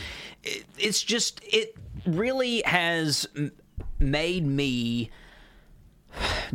[0.77, 1.73] it's just it
[2.05, 3.25] really has
[3.99, 5.09] made me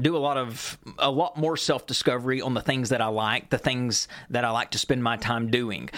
[0.00, 3.58] do a lot of a lot more self-discovery on the things that I like, the
[3.58, 5.90] things that I like to spend my time doing.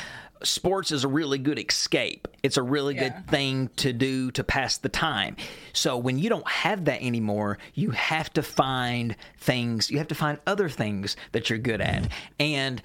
[0.43, 2.27] Sports is a really good escape.
[2.43, 3.11] It's a really Yeah.
[3.11, 5.37] good thing to do to pass the time.
[5.75, 10.15] So when you don't have that anymore, you have to find things, you have to
[10.15, 12.09] find other things that you're good at.
[12.39, 12.81] And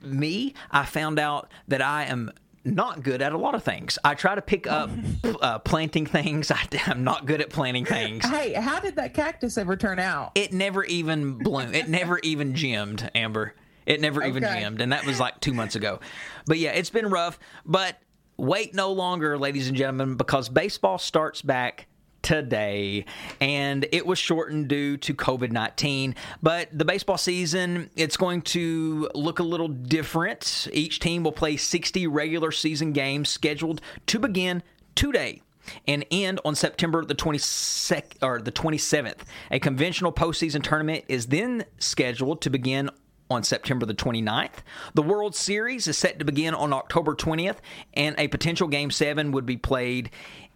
[0.00, 2.30] me, I found out that I am
[2.66, 3.98] not good at a lot of things.
[4.04, 4.90] I try to pick up
[5.40, 6.50] uh, planting things.
[6.50, 8.24] I, am not good at planting things.
[8.24, 10.32] Hey, how did that cactus ever turn out?
[10.34, 11.74] It never even bloomed.
[11.74, 13.54] It never even gemmed, Amber.
[13.86, 14.60] It never even Okay.
[14.60, 16.00] gemmed, and that was like two months ago.
[16.46, 17.38] But yeah, it's been rough.
[17.64, 17.96] But
[18.36, 21.86] wait no longer, ladies and gentlemen, because baseball starts back
[22.22, 23.04] today
[23.40, 29.38] and it was shortened due to covid-19 but the baseball season it's going to look
[29.38, 34.62] a little different each team will play 60 regular season games scheduled to begin
[34.94, 35.40] today
[35.86, 39.18] and end on September the 22nd or the 27th.
[39.50, 42.90] A conventional postseason tournament is then scheduled to begin
[43.30, 44.62] on September the 29th.
[44.94, 47.56] The World Series is set to begin on October 20th,
[47.94, 50.10] and a potential Game 7 would be played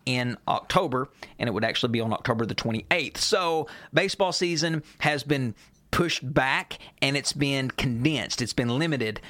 [0.06, 1.08] in October,
[1.38, 3.18] and it would actually be on October the 28th.
[3.18, 5.54] So, baseball season has been
[5.90, 9.20] pushed back and it's been condensed, it's been limited.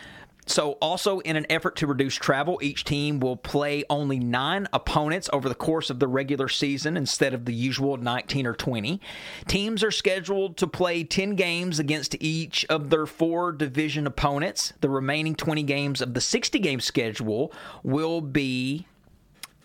[0.46, 5.30] So, also in an effort to reduce travel, each team will play only nine opponents
[5.32, 9.00] over the course of the regular season instead of the usual 19 or 20.
[9.46, 14.72] Teams are scheduled to play 10 games against each of their four division opponents.
[14.80, 17.52] The remaining 20 games of the 60 game schedule
[17.84, 18.86] will be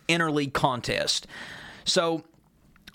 [0.08, 1.28] interleague contest.
[1.84, 2.24] So,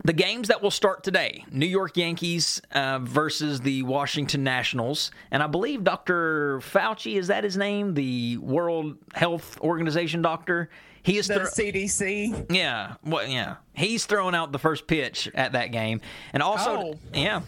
[0.03, 5.11] the games that will start today New York Yankees uh, versus the Washington Nationals.
[5.31, 6.61] And I believe Dr.
[6.61, 7.92] Fauci, is that his name?
[7.92, 10.70] The World Health Organization doctor?
[11.03, 12.46] He is The thro- CDC.
[12.51, 13.57] yeah, well, yeah.
[13.75, 16.01] He's throwing out the first pitch at that game,
[16.33, 16.94] and also, Oh.
[17.14, 17.40] yeah,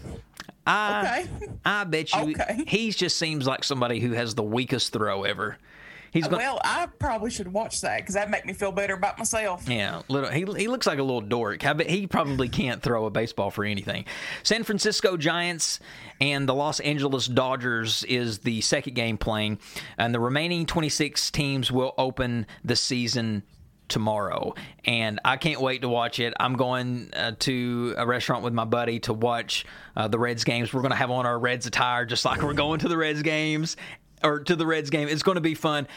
[0.65, 1.49] I, Okay.
[1.65, 2.63] I bet you Okay.
[2.67, 5.57] he just seems like somebody who has the weakest throw ever.
[6.13, 9.17] He's going, Well, I probably should watch that because that make me feel better about
[9.17, 9.67] myself.
[9.67, 10.29] Yeah, little.
[10.29, 11.65] He, he looks like a little dork.
[11.65, 14.05] I bet he probably can't throw a baseball for anything.
[14.43, 15.79] San Francisco Giants
[16.21, 19.57] and the Los Angeles Dodgers is the second game playing,
[19.97, 23.41] and the remaining 26 teams will open the season
[23.89, 28.53] tomorrow and i can't wait to watch it i'm going uh, to a restaurant with
[28.53, 29.65] my buddy to watch
[29.97, 32.53] uh, the reds games we're going to have on our reds attire just like we're
[32.53, 33.75] going to the reds games
[34.23, 35.07] or to the Reds game.
[35.07, 35.87] It's going to be fun.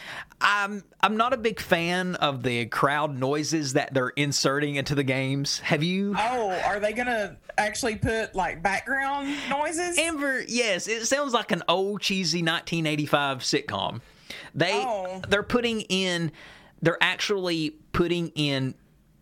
[0.41, 5.03] I'm I'm not a big fan of the crowd noises that they're inserting into the
[5.03, 5.59] games.
[5.59, 6.15] Have you?
[6.17, 9.97] Oh, are they gonna actually put like background noises?
[9.97, 14.01] Amber, yes, it sounds like an old cheesy 1985 sitcom.
[14.53, 15.21] They Oh.
[15.27, 16.31] they're putting in
[16.81, 18.75] they're actually putting in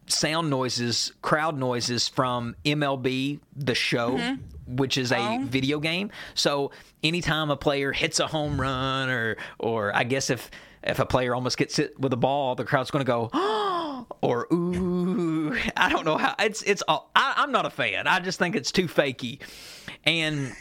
[0.07, 4.41] sound noises, crowd noises from MLB the show, mm-hmm.
[4.67, 5.39] Which is a oh.
[5.43, 6.11] video game.
[6.33, 6.71] So
[7.03, 10.49] anytime a player hits a home run or or I guess if
[10.83, 14.47] if a player almost gets hit with a ball, the crowd's going to go or
[14.53, 15.55] ooh.
[15.75, 18.07] I don't know how it's it's all I, I'm not a fan.
[18.07, 19.39] I just think it's too fakey.
[20.03, 20.55] And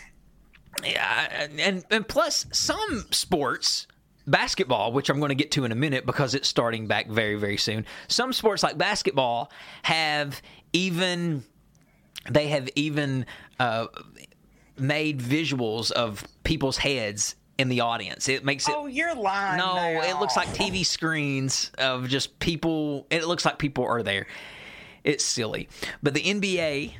[0.82, 3.86] yeah, and and plus some sports
[4.26, 7.34] basketball which i'm going to get to in a minute because it's starting back very
[7.34, 10.40] very soon some sports like basketball have
[10.72, 11.44] even
[12.30, 13.26] they have even
[13.58, 13.86] uh,
[14.78, 18.28] made visuals of people's heads in the audience.
[18.28, 18.74] It makes it.
[18.76, 19.58] Oh, you're lying.
[19.58, 20.02] no, now.
[20.02, 23.06] it looks like TV screens of just people.
[23.10, 24.26] It looks like people are there.
[25.04, 25.68] It's silly,
[26.02, 26.94] but the NBA,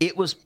[0.00, 0.36] it was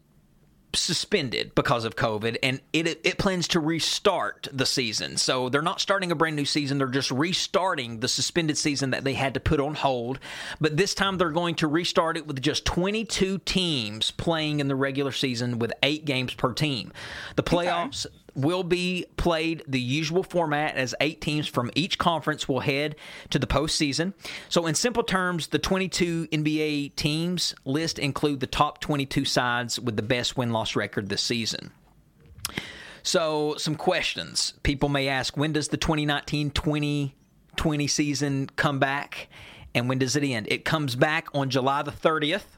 [0.76, 5.16] suspended because of COVID, and it it plans to restart the season.
[5.16, 9.04] So they're not starting a brand new season; they're just restarting the suspended season that
[9.04, 10.18] they had to put on hold.
[10.60, 14.76] But this time, they're going to restart it with just 22 teams playing in the
[14.76, 16.92] regular season with eight games per team.
[17.36, 18.06] The playoffs
[18.36, 22.94] will be played the usual format as eight teams from each conference will head
[23.30, 24.12] to the postseason.
[24.48, 29.96] So, in simple terms, the 22 NBA teams list include the top 22 sides with
[29.96, 31.72] the best win loss record this season.
[33.02, 34.54] So, some questions.
[34.62, 39.28] People may ask when does the 2019 2020 season come back?
[39.74, 40.46] And when does it end?
[40.50, 42.55] It comes back on July the 30th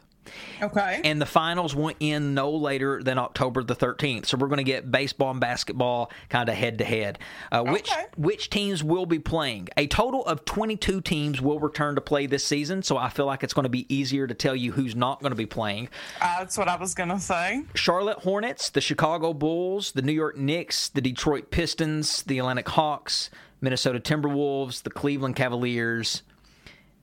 [0.63, 1.01] Okay.
[1.05, 4.27] and the finals won't end no later than October the 13th.
[4.27, 7.19] So we're going to get baseball and basketball kind of head to head.
[7.53, 8.05] Uh, Which Okay.
[8.17, 9.69] which teams will be playing?
[9.77, 12.83] A total of 22 teams will return to play this season.
[12.83, 15.31] So I feel like it's going to be easier to tell you who's not going
[15.33, 15.89] to be playing.
[16.21, 17.63] Uh, that's what I was gonna say.
[17.75, 23.31] Charlotte Hornets, the Chicago Bulls, the New York Knicks, the Detroit Pistons, the Atlanta Hawks,
[23.61, 26.23] Minnesota Timberwolves, the Cleveland Cavaliers,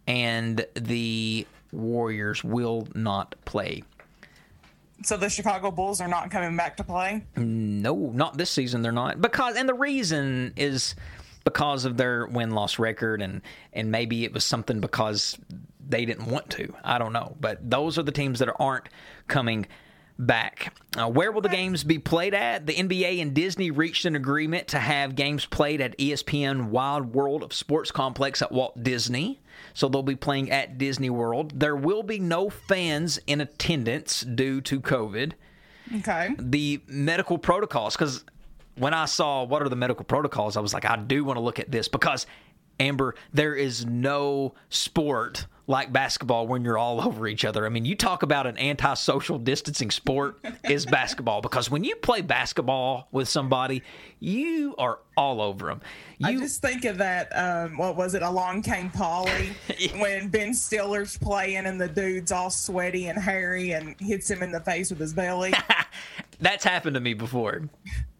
[0.07, 3.83] and the Warriors will not play.
[5.03, 7.23] So the Chicago Bulls are not coming back to play.
[7.35, 8.81] No, not this season.
[8.81, 10.95] They're not because, and the reason is
[11.43, 13.41] because of their win loss record, and
[13.73, 15.37] and maybe it was something because
[15.87, 16.73] they didn't want to.
[16.83, 18.89] I don't know, but those are the teams that aren't
[19.27, 19.67] coming
[20.17, 20.73] back.
[20.97, 22.65] Uh, where will the games be played at?
[22.65, 27.43] The NBA and Disney reached an agreement to have games played at ESPN Wide World
[27.43, 29.39] of Sports Complex at Walt Disney.
[29.73, 31.59] So they'll be playing at Disney World.
[31.59, 35.33] There will be no fans in attendance due to COVID
[35.97, 36.35] Okay.
[36.39, 38.23] the medical protocols because
[38.75, 41.41] when I saw what are the medical protocols, I was like, I do want to
[41.41, 42.25] look at this because
[42.79, 47.65] Amber, there is no sport like basketball when you're all over each other.
[47.65, 52.21] I mean, you talk about an anti-social distancing sport is basketball because when you play
[52.21, 53.81] basketball with somebody,
[54.19, 55.81] you are all over them.
[56.23, 57.29] I You just think of that.
[57.35, 58.21] Um, what was it?
[58.21, 59.49] Along Came Polly
[59.97, 64.51] when Ben Stiller's playing and the dude's all sweaty and hairy and hits him in
[64.51, 65.53] the face with his belly.
[66.39, 67.69] that's happened to me before.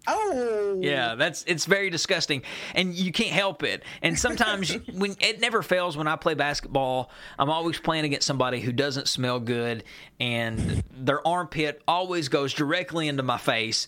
[0.08, 2.44] Oh, Yeah, that's it's very disgusting,
[2.74, 3.84] and you can't help it.
[4.02, 8.62] And sometimes when it never fails when I play basketball, I'm always playing against somebody
[8.62, 9.84] who doesn't smell good,
[10.20, 13.88] and their armpit always goes directly into my face.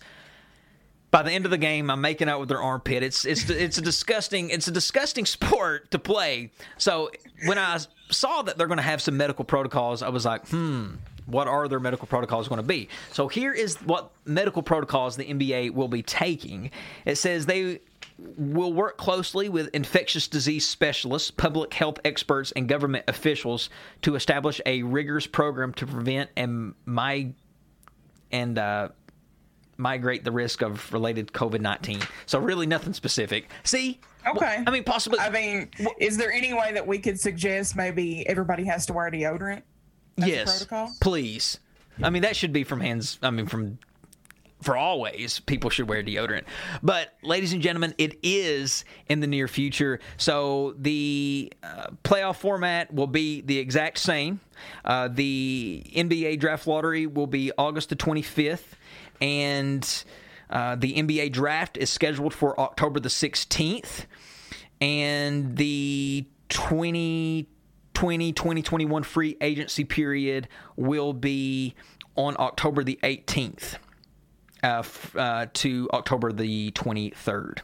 [1.09, 3.01] By the end of the game, I'm making out with their armpit.
[3.01, 6.51] It's it's it's a disgusting it's a disgusting sport to play.
[6.77, 7.11] So
[7.45, 7.79] when I
[8.11, 10.95] saw that they're going to have some medical protocols, I was like, hmm,
[11.27, 12.89] what are their medical protocols going to be?
[13.11, 16.71] So here is what medical protocols the NBA will be taking.
[17.05, 17.81] It says they
[18.17, 23.69] will work closely with infectious disease specialists, public health experts, and government officials
[24.01, 27.31] to establish a rigorous program to prevent and my
[28.31, 28.89] and uh,
[29.77, 31.99] migrate the risk of related COVID nineteen.
[32.25, 33.49] So really nothing specific.
[33.63, 33.99] See?
[34.25, 34.63] Okay.
[34.65, 35.19] I mean, possibly.
[35.19, 35.69] I mean,
[35.99, 39.61] is there any way that we could suggest maybe everybody has to wear deodorant?
[40.17, 40.93] Yes, protocol?
[40.99, 41.59] please.
[42.01, 43.17] I mean, that should be from hands.
[43.23, 43.79] I mean, from
[44.61, 46.43] for always, people should wear deodorant.
[46.81, 49.99] But, ladies and gentlemen, it is in the near future.
[50.17, 54.39] So the uh, playoff format will be the exact same.
[54.83, 58.63] Uh, the NBA draft lottery will be August the 25th,
[59.21, 60.03] and
[60.49, 64.05] uh, the NBA draft is scheduled for October the 16th,
[64.81, 67.47] and the 20.
[67.97, 71.73] 2020 2021 free agency period will be
[72.15, 73.77] on October the 18th
[74.63, 77.59] uh, f- uh, to October the 23rd.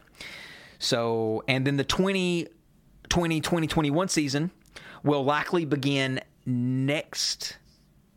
[0.79, 4.49] So, and then the 2020 2021 season
[5.03, 7.57] will likely begin next.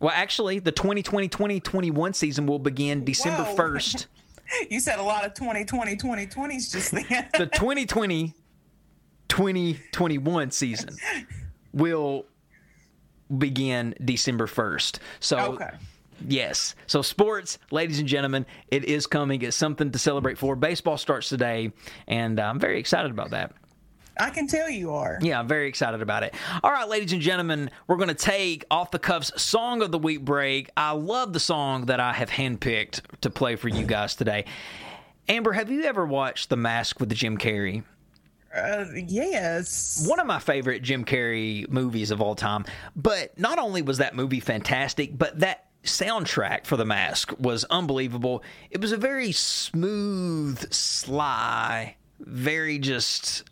[0.00, 3.56] Well, actually, the 2020 2021 season will begin December Whoa.
[3.56, 4.06] 1st.
[4.70, 7.28] You said a lot of 2020, 2020s just then.
[7.36, 8.32] the 2020
[9.26, 10.90] 2021 season
[11.76, 12.26] will
[13.38, 14.98] begin December 1st.
[15.20, 15.70] So Okay.
[16.26, 16.74] Yes.
[16.86, 19.42] So sports, ladies and gentlemen, it is coming.
[19.42, 20.56] It's something to celebrate for.
[20.56, 21.72] Baseball starts today,
[22.08, 23.52] and uh, I'm very excited about that.
[24.18, 25.18] I can tell you are.
[25.20, 26.34] Yeah, I'm very excited about it.
[26.64, 29.98] All right, ladies and gentlemen, we're going to take off the cuffs song of the
[29.98, 30.70] week break.
[30.74, 34.46] I love the song that I have handpicked to play for you guys today.
[35.28, 37.82] Amber, have you ever watched The Mask with the Jim Carrey?
[38.54, 40.04] Uh, yes.
[40.08, 42.64] one of my favorite Jim Carrey movies of all time.
[42.94, 48.42] But not only was that movie fantastic, but that soundtrack for The Mask was unbelievable.
[48.70, 53.44] It was a very smooth, sly, very just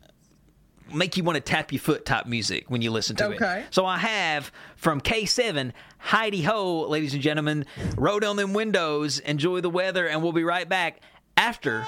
[0.93, 3.61] make you want to tap your foot type music when you listen to Okay.
[3.61, 3.67] it.
[3.75, 7.65] So I have from K7, Hi De Ho, ladies and gentlemen,
[7.97, 11.01] roll down them windows, enjoy the weather, and we'll be right back
[11.37, 11.87] after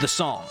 [0.00, 0.44] the song.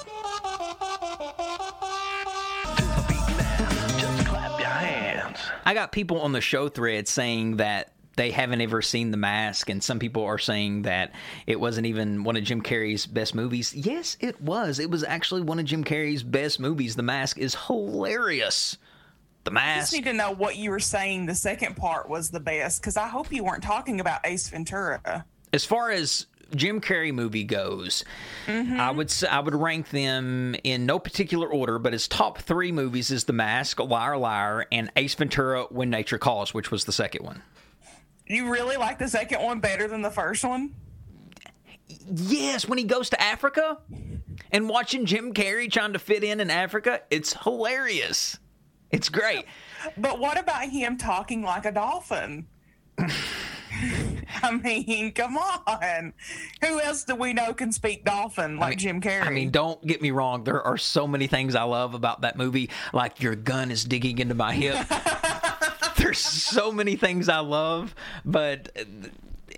[5.65, 9.69] I got people on the show thread saying that they haven't ever seen The Mask,
[9.69, 11.13] and some people are saying that
[11.47, 13.73] it wasn't even one of Jim Carrey's best movies.
[13.73, 14.79] Yes, it was.
[14.79, 16.95] It was actually one of Jim Carrey's best movies.
[16.95, 18.77] The Mask is hilarious.
[19.45, 19.77] The Mask.
[19.77, 21.25] I just need to know what you were saying.
[21.25, 25.25] The second part was the best because I hope you weren't talking about Ace Ventura.
[25.51, 28.03] As far as Jim Carrey movie goes,
[28.45, 28.79] mm-hmm.
[28.79, 33.11] I would I would rank them in no particular order, but his top three movies
[33.11, 37.25] is The Mask, Liar Liar, and Ace Ventura: When Nature Calls, which was the second
[37.25, 37.41] one.
[38.27, 40.75] You really like the second one better than the first one?
[41.87, 43.79] Yes, when he goes to Africa
[44.51, 48.39] and watching Jim Carrey trying to fit in in Africa, it's hilarious.
[48.91, 49.45] It's great.
[49.97, 52.47] But what about him talking like a dolphin?
[54.43, 56.13] I mean, come on.
[56.61, 59.25] Who else do we know can speak dolphin like Jim Carrey?
[59.25, 60.43] I mean, don't get me wrong.
[60.43, 62.69] There are so many things I love about that movie.
[62.91, 64.85] Like your gun is digging into my hip.
[65.97, 67.95] There's so many things I love,
[68.25, 68.69] but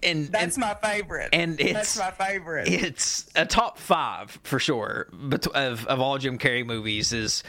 [0.03, 1.30] and that's and, my favorite.
[1.34, 2.68] and that's my favorite.
[2.68, 5.07] it's a top five for sure
[5.53, 7.13] of of all Jim Carrey movies.
[7.13, 7.43] Is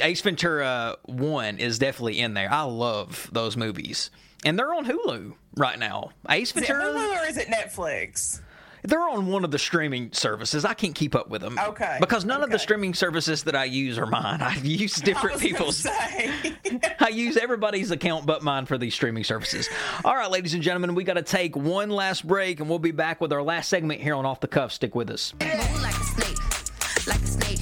[0.00, 2.52] Ace Ventura one is definitely in there.
[2.52, 4.10] I love those movies,
[4.44, 6.10] and they're on Hulu right now.
[6.28, 6.84] Ace is it Ventura.
[6.92, 8.40] Hulu or is it Netflix?
[8.84, 10.64] They're on one of the streaming services.
[10.64, 11.56] I can't keep up with them.
[11.56, 14.42] Okay, Because none of the streaming services that I use are mine.
[14.42, 15.76] I use I different was people's.
[15.76, 16.32] say.
[16.98, 19.68] I use everybody's account but mine for these streaming services.
[20.04, 22.90] All right, ladies and gentlemen, we got to take one last break and we'll be
[22.90, 24.72] back with our last segment here on Off the Cuff.
[24.72, 25.32] Stick with us.
[25.40, 27.60] Move like a snake, like a snake.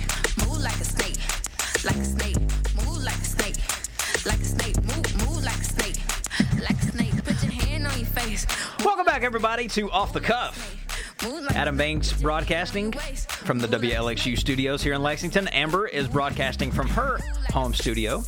[9.21, 10.77] Back, everybody, to Off the Cuff.
[11.55, 15.47] Adam Banks broadcasting from the WLXU studios here in Lexington.
[15.49, 17.19] Amber is broadcasting from her
[17.51, 18.25] home studio.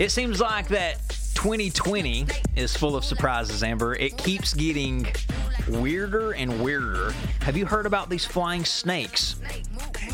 [0.00, 0.98] It seems like that
[1.34, 3.94] 2020 is full of surprises, Amber.
[3.94, 5.06] It keeps getting
[5.68, 7.12] weirder and weirder.
[7.42, 9.36] Have you heard about these flying snakes?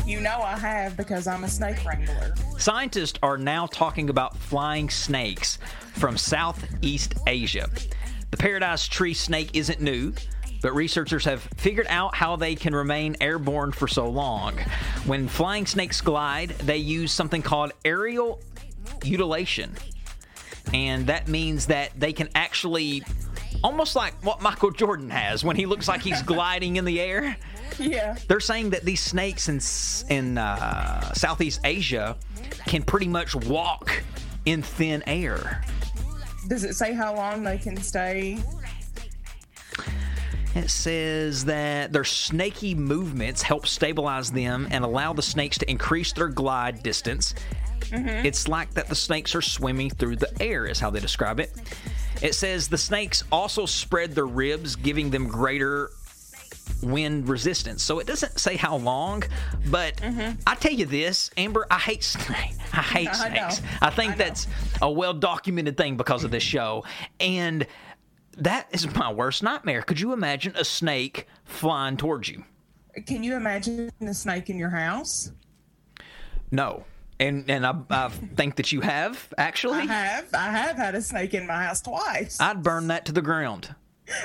[0.05, 2.35] you know I have because I'm a snake wrangler.
[2.59, 5.57] Scientists are now talking about flying snakes
[5.93, 7.67] from Southeast Asia.
[8.31, 10.13] The paradise tree snake isn't new,
[10.61, 14.57] but researchers have figured out how they can remain airborne for so long.
[15.05, 18.41] When flying snakes glide, they use something called aerial
[19.03, 19.75] undulation.
[20.73, 23.03] And that means that they can actually,
[23.63, 27.37] almost like what Michael Jordan has when he looks like he's gliding in the air.
[27.79, 28.17] Yeah.
[28.27, 29.61] They're saying that these snakes in
[30.13, 32.17] in uh, Southeast Asia
[32.65, 34.03] can pretty much walk
[34.45, 35.63] in thin air.
[36.47, 38.39] Does it say how long they can stay?
[40.55, 46.13] It says that their snaky movements help stabilize them and allow the snakes to increase
[46.13, 47.35] their glide distance.
[47.81, 48.25] Mm-hmm.
[48.25, 51.51] It's like that the snakes are swimming through the air, is how they describe it.
[52.21, 55.91] It says the snakes also spread their ribs, giving them greater
[56.81, 57.83] wind resistance.
[57.83, 59.23] So it doesn't say how long,
[59.69, 60.01] but
[60.45, 62.57] I tell you this, Amber, I hate snakes.
[62.73, 63.49] I hate I know.
[63.49, 63.61] snakes.
[63.81, 64.47] I think I that's
[64.81, 66.83] a well documented thing because of this show.
[67.19, 67.65] And
[68.37, 69.81] that is my worst nightmare.
[69.81, 72.43] Could you imagine a snake flying towards you?
[73.05, 75.31] Can you imagine a snake in your house?
[76.51, 76.85] No.
[77.19, 79.79] And and I, I think that you have actually.
[79.79, 80.27] I have.
[80.33, 82.39] I have had a snake in my house twice.
[82.39, 83.73] I'd burn that to the ground.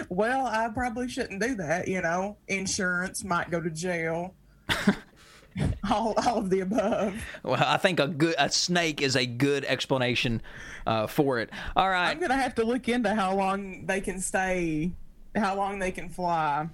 [0.09, 1.89] Well, I probably shouldn't do that.
[1.89, 4.35] You know, insurance might go to jail.
[5.91, 7.15] all, all of the above.
[7.43, 10.43] Well, I think a good a snake is a good explanation
[10.87, 11.51] uh, for it.
[11.77, 12.11] All right.
[12.11, 14.93] I'm gonna have to look into how long they can stay,
[15.35, 16.69] how long they can fly.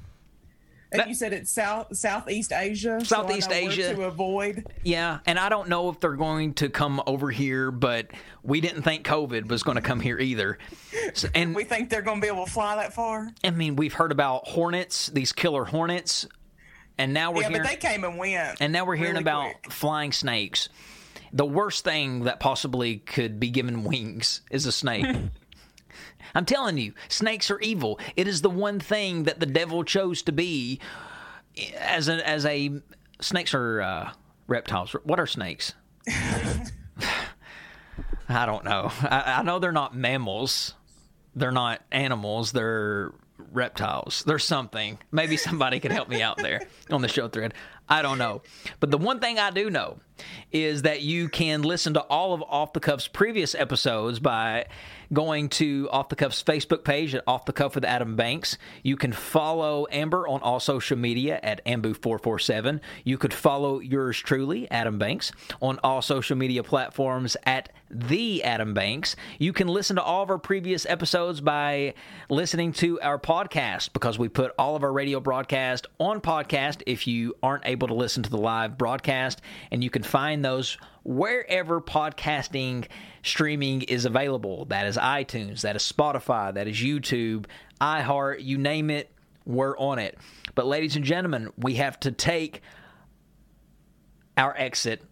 [0.90, 2.98] And That- you said it's South Southeast Asia.
[3.04, 3.94] Southeast where Asia.
[3.94, 4.66] to avoid.
[4.82, 8.06] Yeah, and I don't know if they're going to come over here, but
[8.42, 10.56] we didn't think COVID was going to come here either.
[11.12, 13.28] So, and We think they're gonna be able to fly that far.
[13.44, 16.26] I mean, we've heard about hornets, these killer hornets,
[16.96, 18.56] and now we're Yeah, hearing but they came and went.
[18.60, 19.72] and now we're hearing really about quick.
[19.72, 20.68] flying snakes.
[21.34, 25.04] The worst thing that possibly could be given wings is a snake.
[26.34, 27.98] I'm telling you, snakes are evil.
[28.16, 30.80] It is the one thing that the devil chose to be
[31.78, 32.70] as a as a
[33.20, 34.10] snakes are uh,
[34.46, 34.92] reptiles.
[35.04, 35.74] What are snakes?
[38.28, 38.90] I don't know.
[39.02, 40.74] I, I know they're not mammals.
[41.34, 42.52] they're not animals.
[42.52, 43.12] They're
[43.52, 44.22] reptiles.
[44.26, 44.98] They're something.
[45.10, 46.60] Maybe somebody could help me out there
[46.90, 47.54] on the show thread.
[47.88, 48.42] I don't know.
[48.80, 49.98] But the one thing I do know
[50.52, 54.66] is that you can listen to all of Off the Cuff's previous episodes by
[55.12, 58.58] going to Off the Cuff's Facebook page at Off the Cuff with Adam Banks.
[58.82, 62.80] You can follow Amber on all social media at Ambu447.
[63.04, 68.74] You could follow yours truly, Adam Banks, on all social media platforms at The Adam
[68.74, 69.16] Banks.
[69.38, 71.94] You can listen to all of our previous episodes by
[72.28, 77.06] listening to our podcast because we put all of our radio broadcast on podcast if
[77.06, 79.40] you aren't able to listen to the live broadcast.
[79.70, 80.76] And you can find those
[81.08, 82.86] wherever podcasting
[83.22, 84.66] streaming is available.
[84.66, 87.46] That is iTunes, that is Spotify, that is YouTube,
[87.80, 89.10] iHeart, you name it,
[89.46, 90.18] we're on it.
[90.54, 92.60] But, ladies and gentlemen, we have to take
[94.36, 95.02] our exit.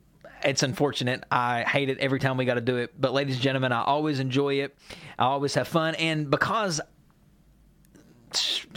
[0.44, 1.24] It's unfortunate.
[1.30, 3.01] I hate it every time we got to do it.
[3.01, 4.76] But, ladies and gentlemen, I always enjoy it.
[5.18, 5.94] I always have fun.
[5.94, 6.78] And because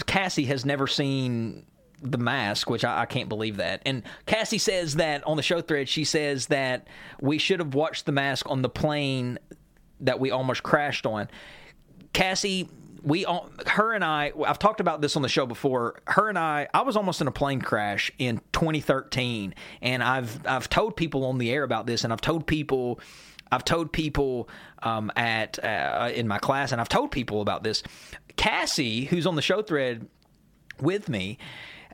[0.06, 1.66] Cassie has never seen
[2.02, 3.82] the mask, which I, I, can't believe that.
[3.86, 6.88] And Cassie says that on the show thread, she says that
[7.22, 9.38] we should have watched the mask on the plane
[10.00, 11.30] that we almost crashed on.
[12.14, 12.70] Cassie,
[13.04, 13.26] we
[13.68, 16.02] her and I I've talked about this on the show before.
[16.08, 20.70] Her and I I was almost in a plane crash in 2013 and I've I've
[20.70, 23.00] told people on the air about this and I've told people
[23.52, 24.50] I've told people
[24.84, 27.84] um, at uh, in my class and I've told people about this.
[28.36, 30.08] Cassie, who's on the show thread
[30.80, 31.38] with me,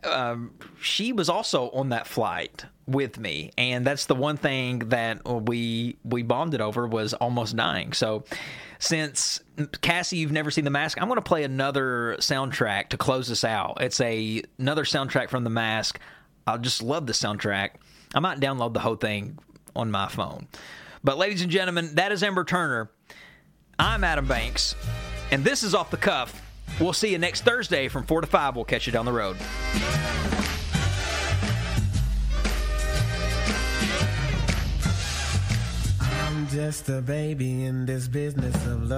[0.06, 5.28] um, she was also on that flight with me, and that's the one thing that
[5.28, 7.93] we we bonded over was almost dying.
[7.93, 8.24] So,
[8.80, 9.41] since
[9.82, 13.43] Cassie, you've never seen the mask, I'm going to play another soundtrack to close this
[13.43, 13.78] out.
[13.82, 15.99] It's a another soundtrack from the mask.
[16.47, 17.72] I just love the soundtrack.
[18.14, 19.39] I might download the whole thing
[19.76, 20.47] on my phone.
[21.03, 22.89] But, ladies and gentlemen, that is Amber Turner.
[23.78, 24.76] I'm Adam Banks,
[25.32, 26.45] and this is off the cuff.
[26.80, 28.55] We'll see you next Thursday from 4 to 5.
[28.55, 29.38] We'll catch you down the road.
[36.01, 38.95] I'm just a baby in this business of love.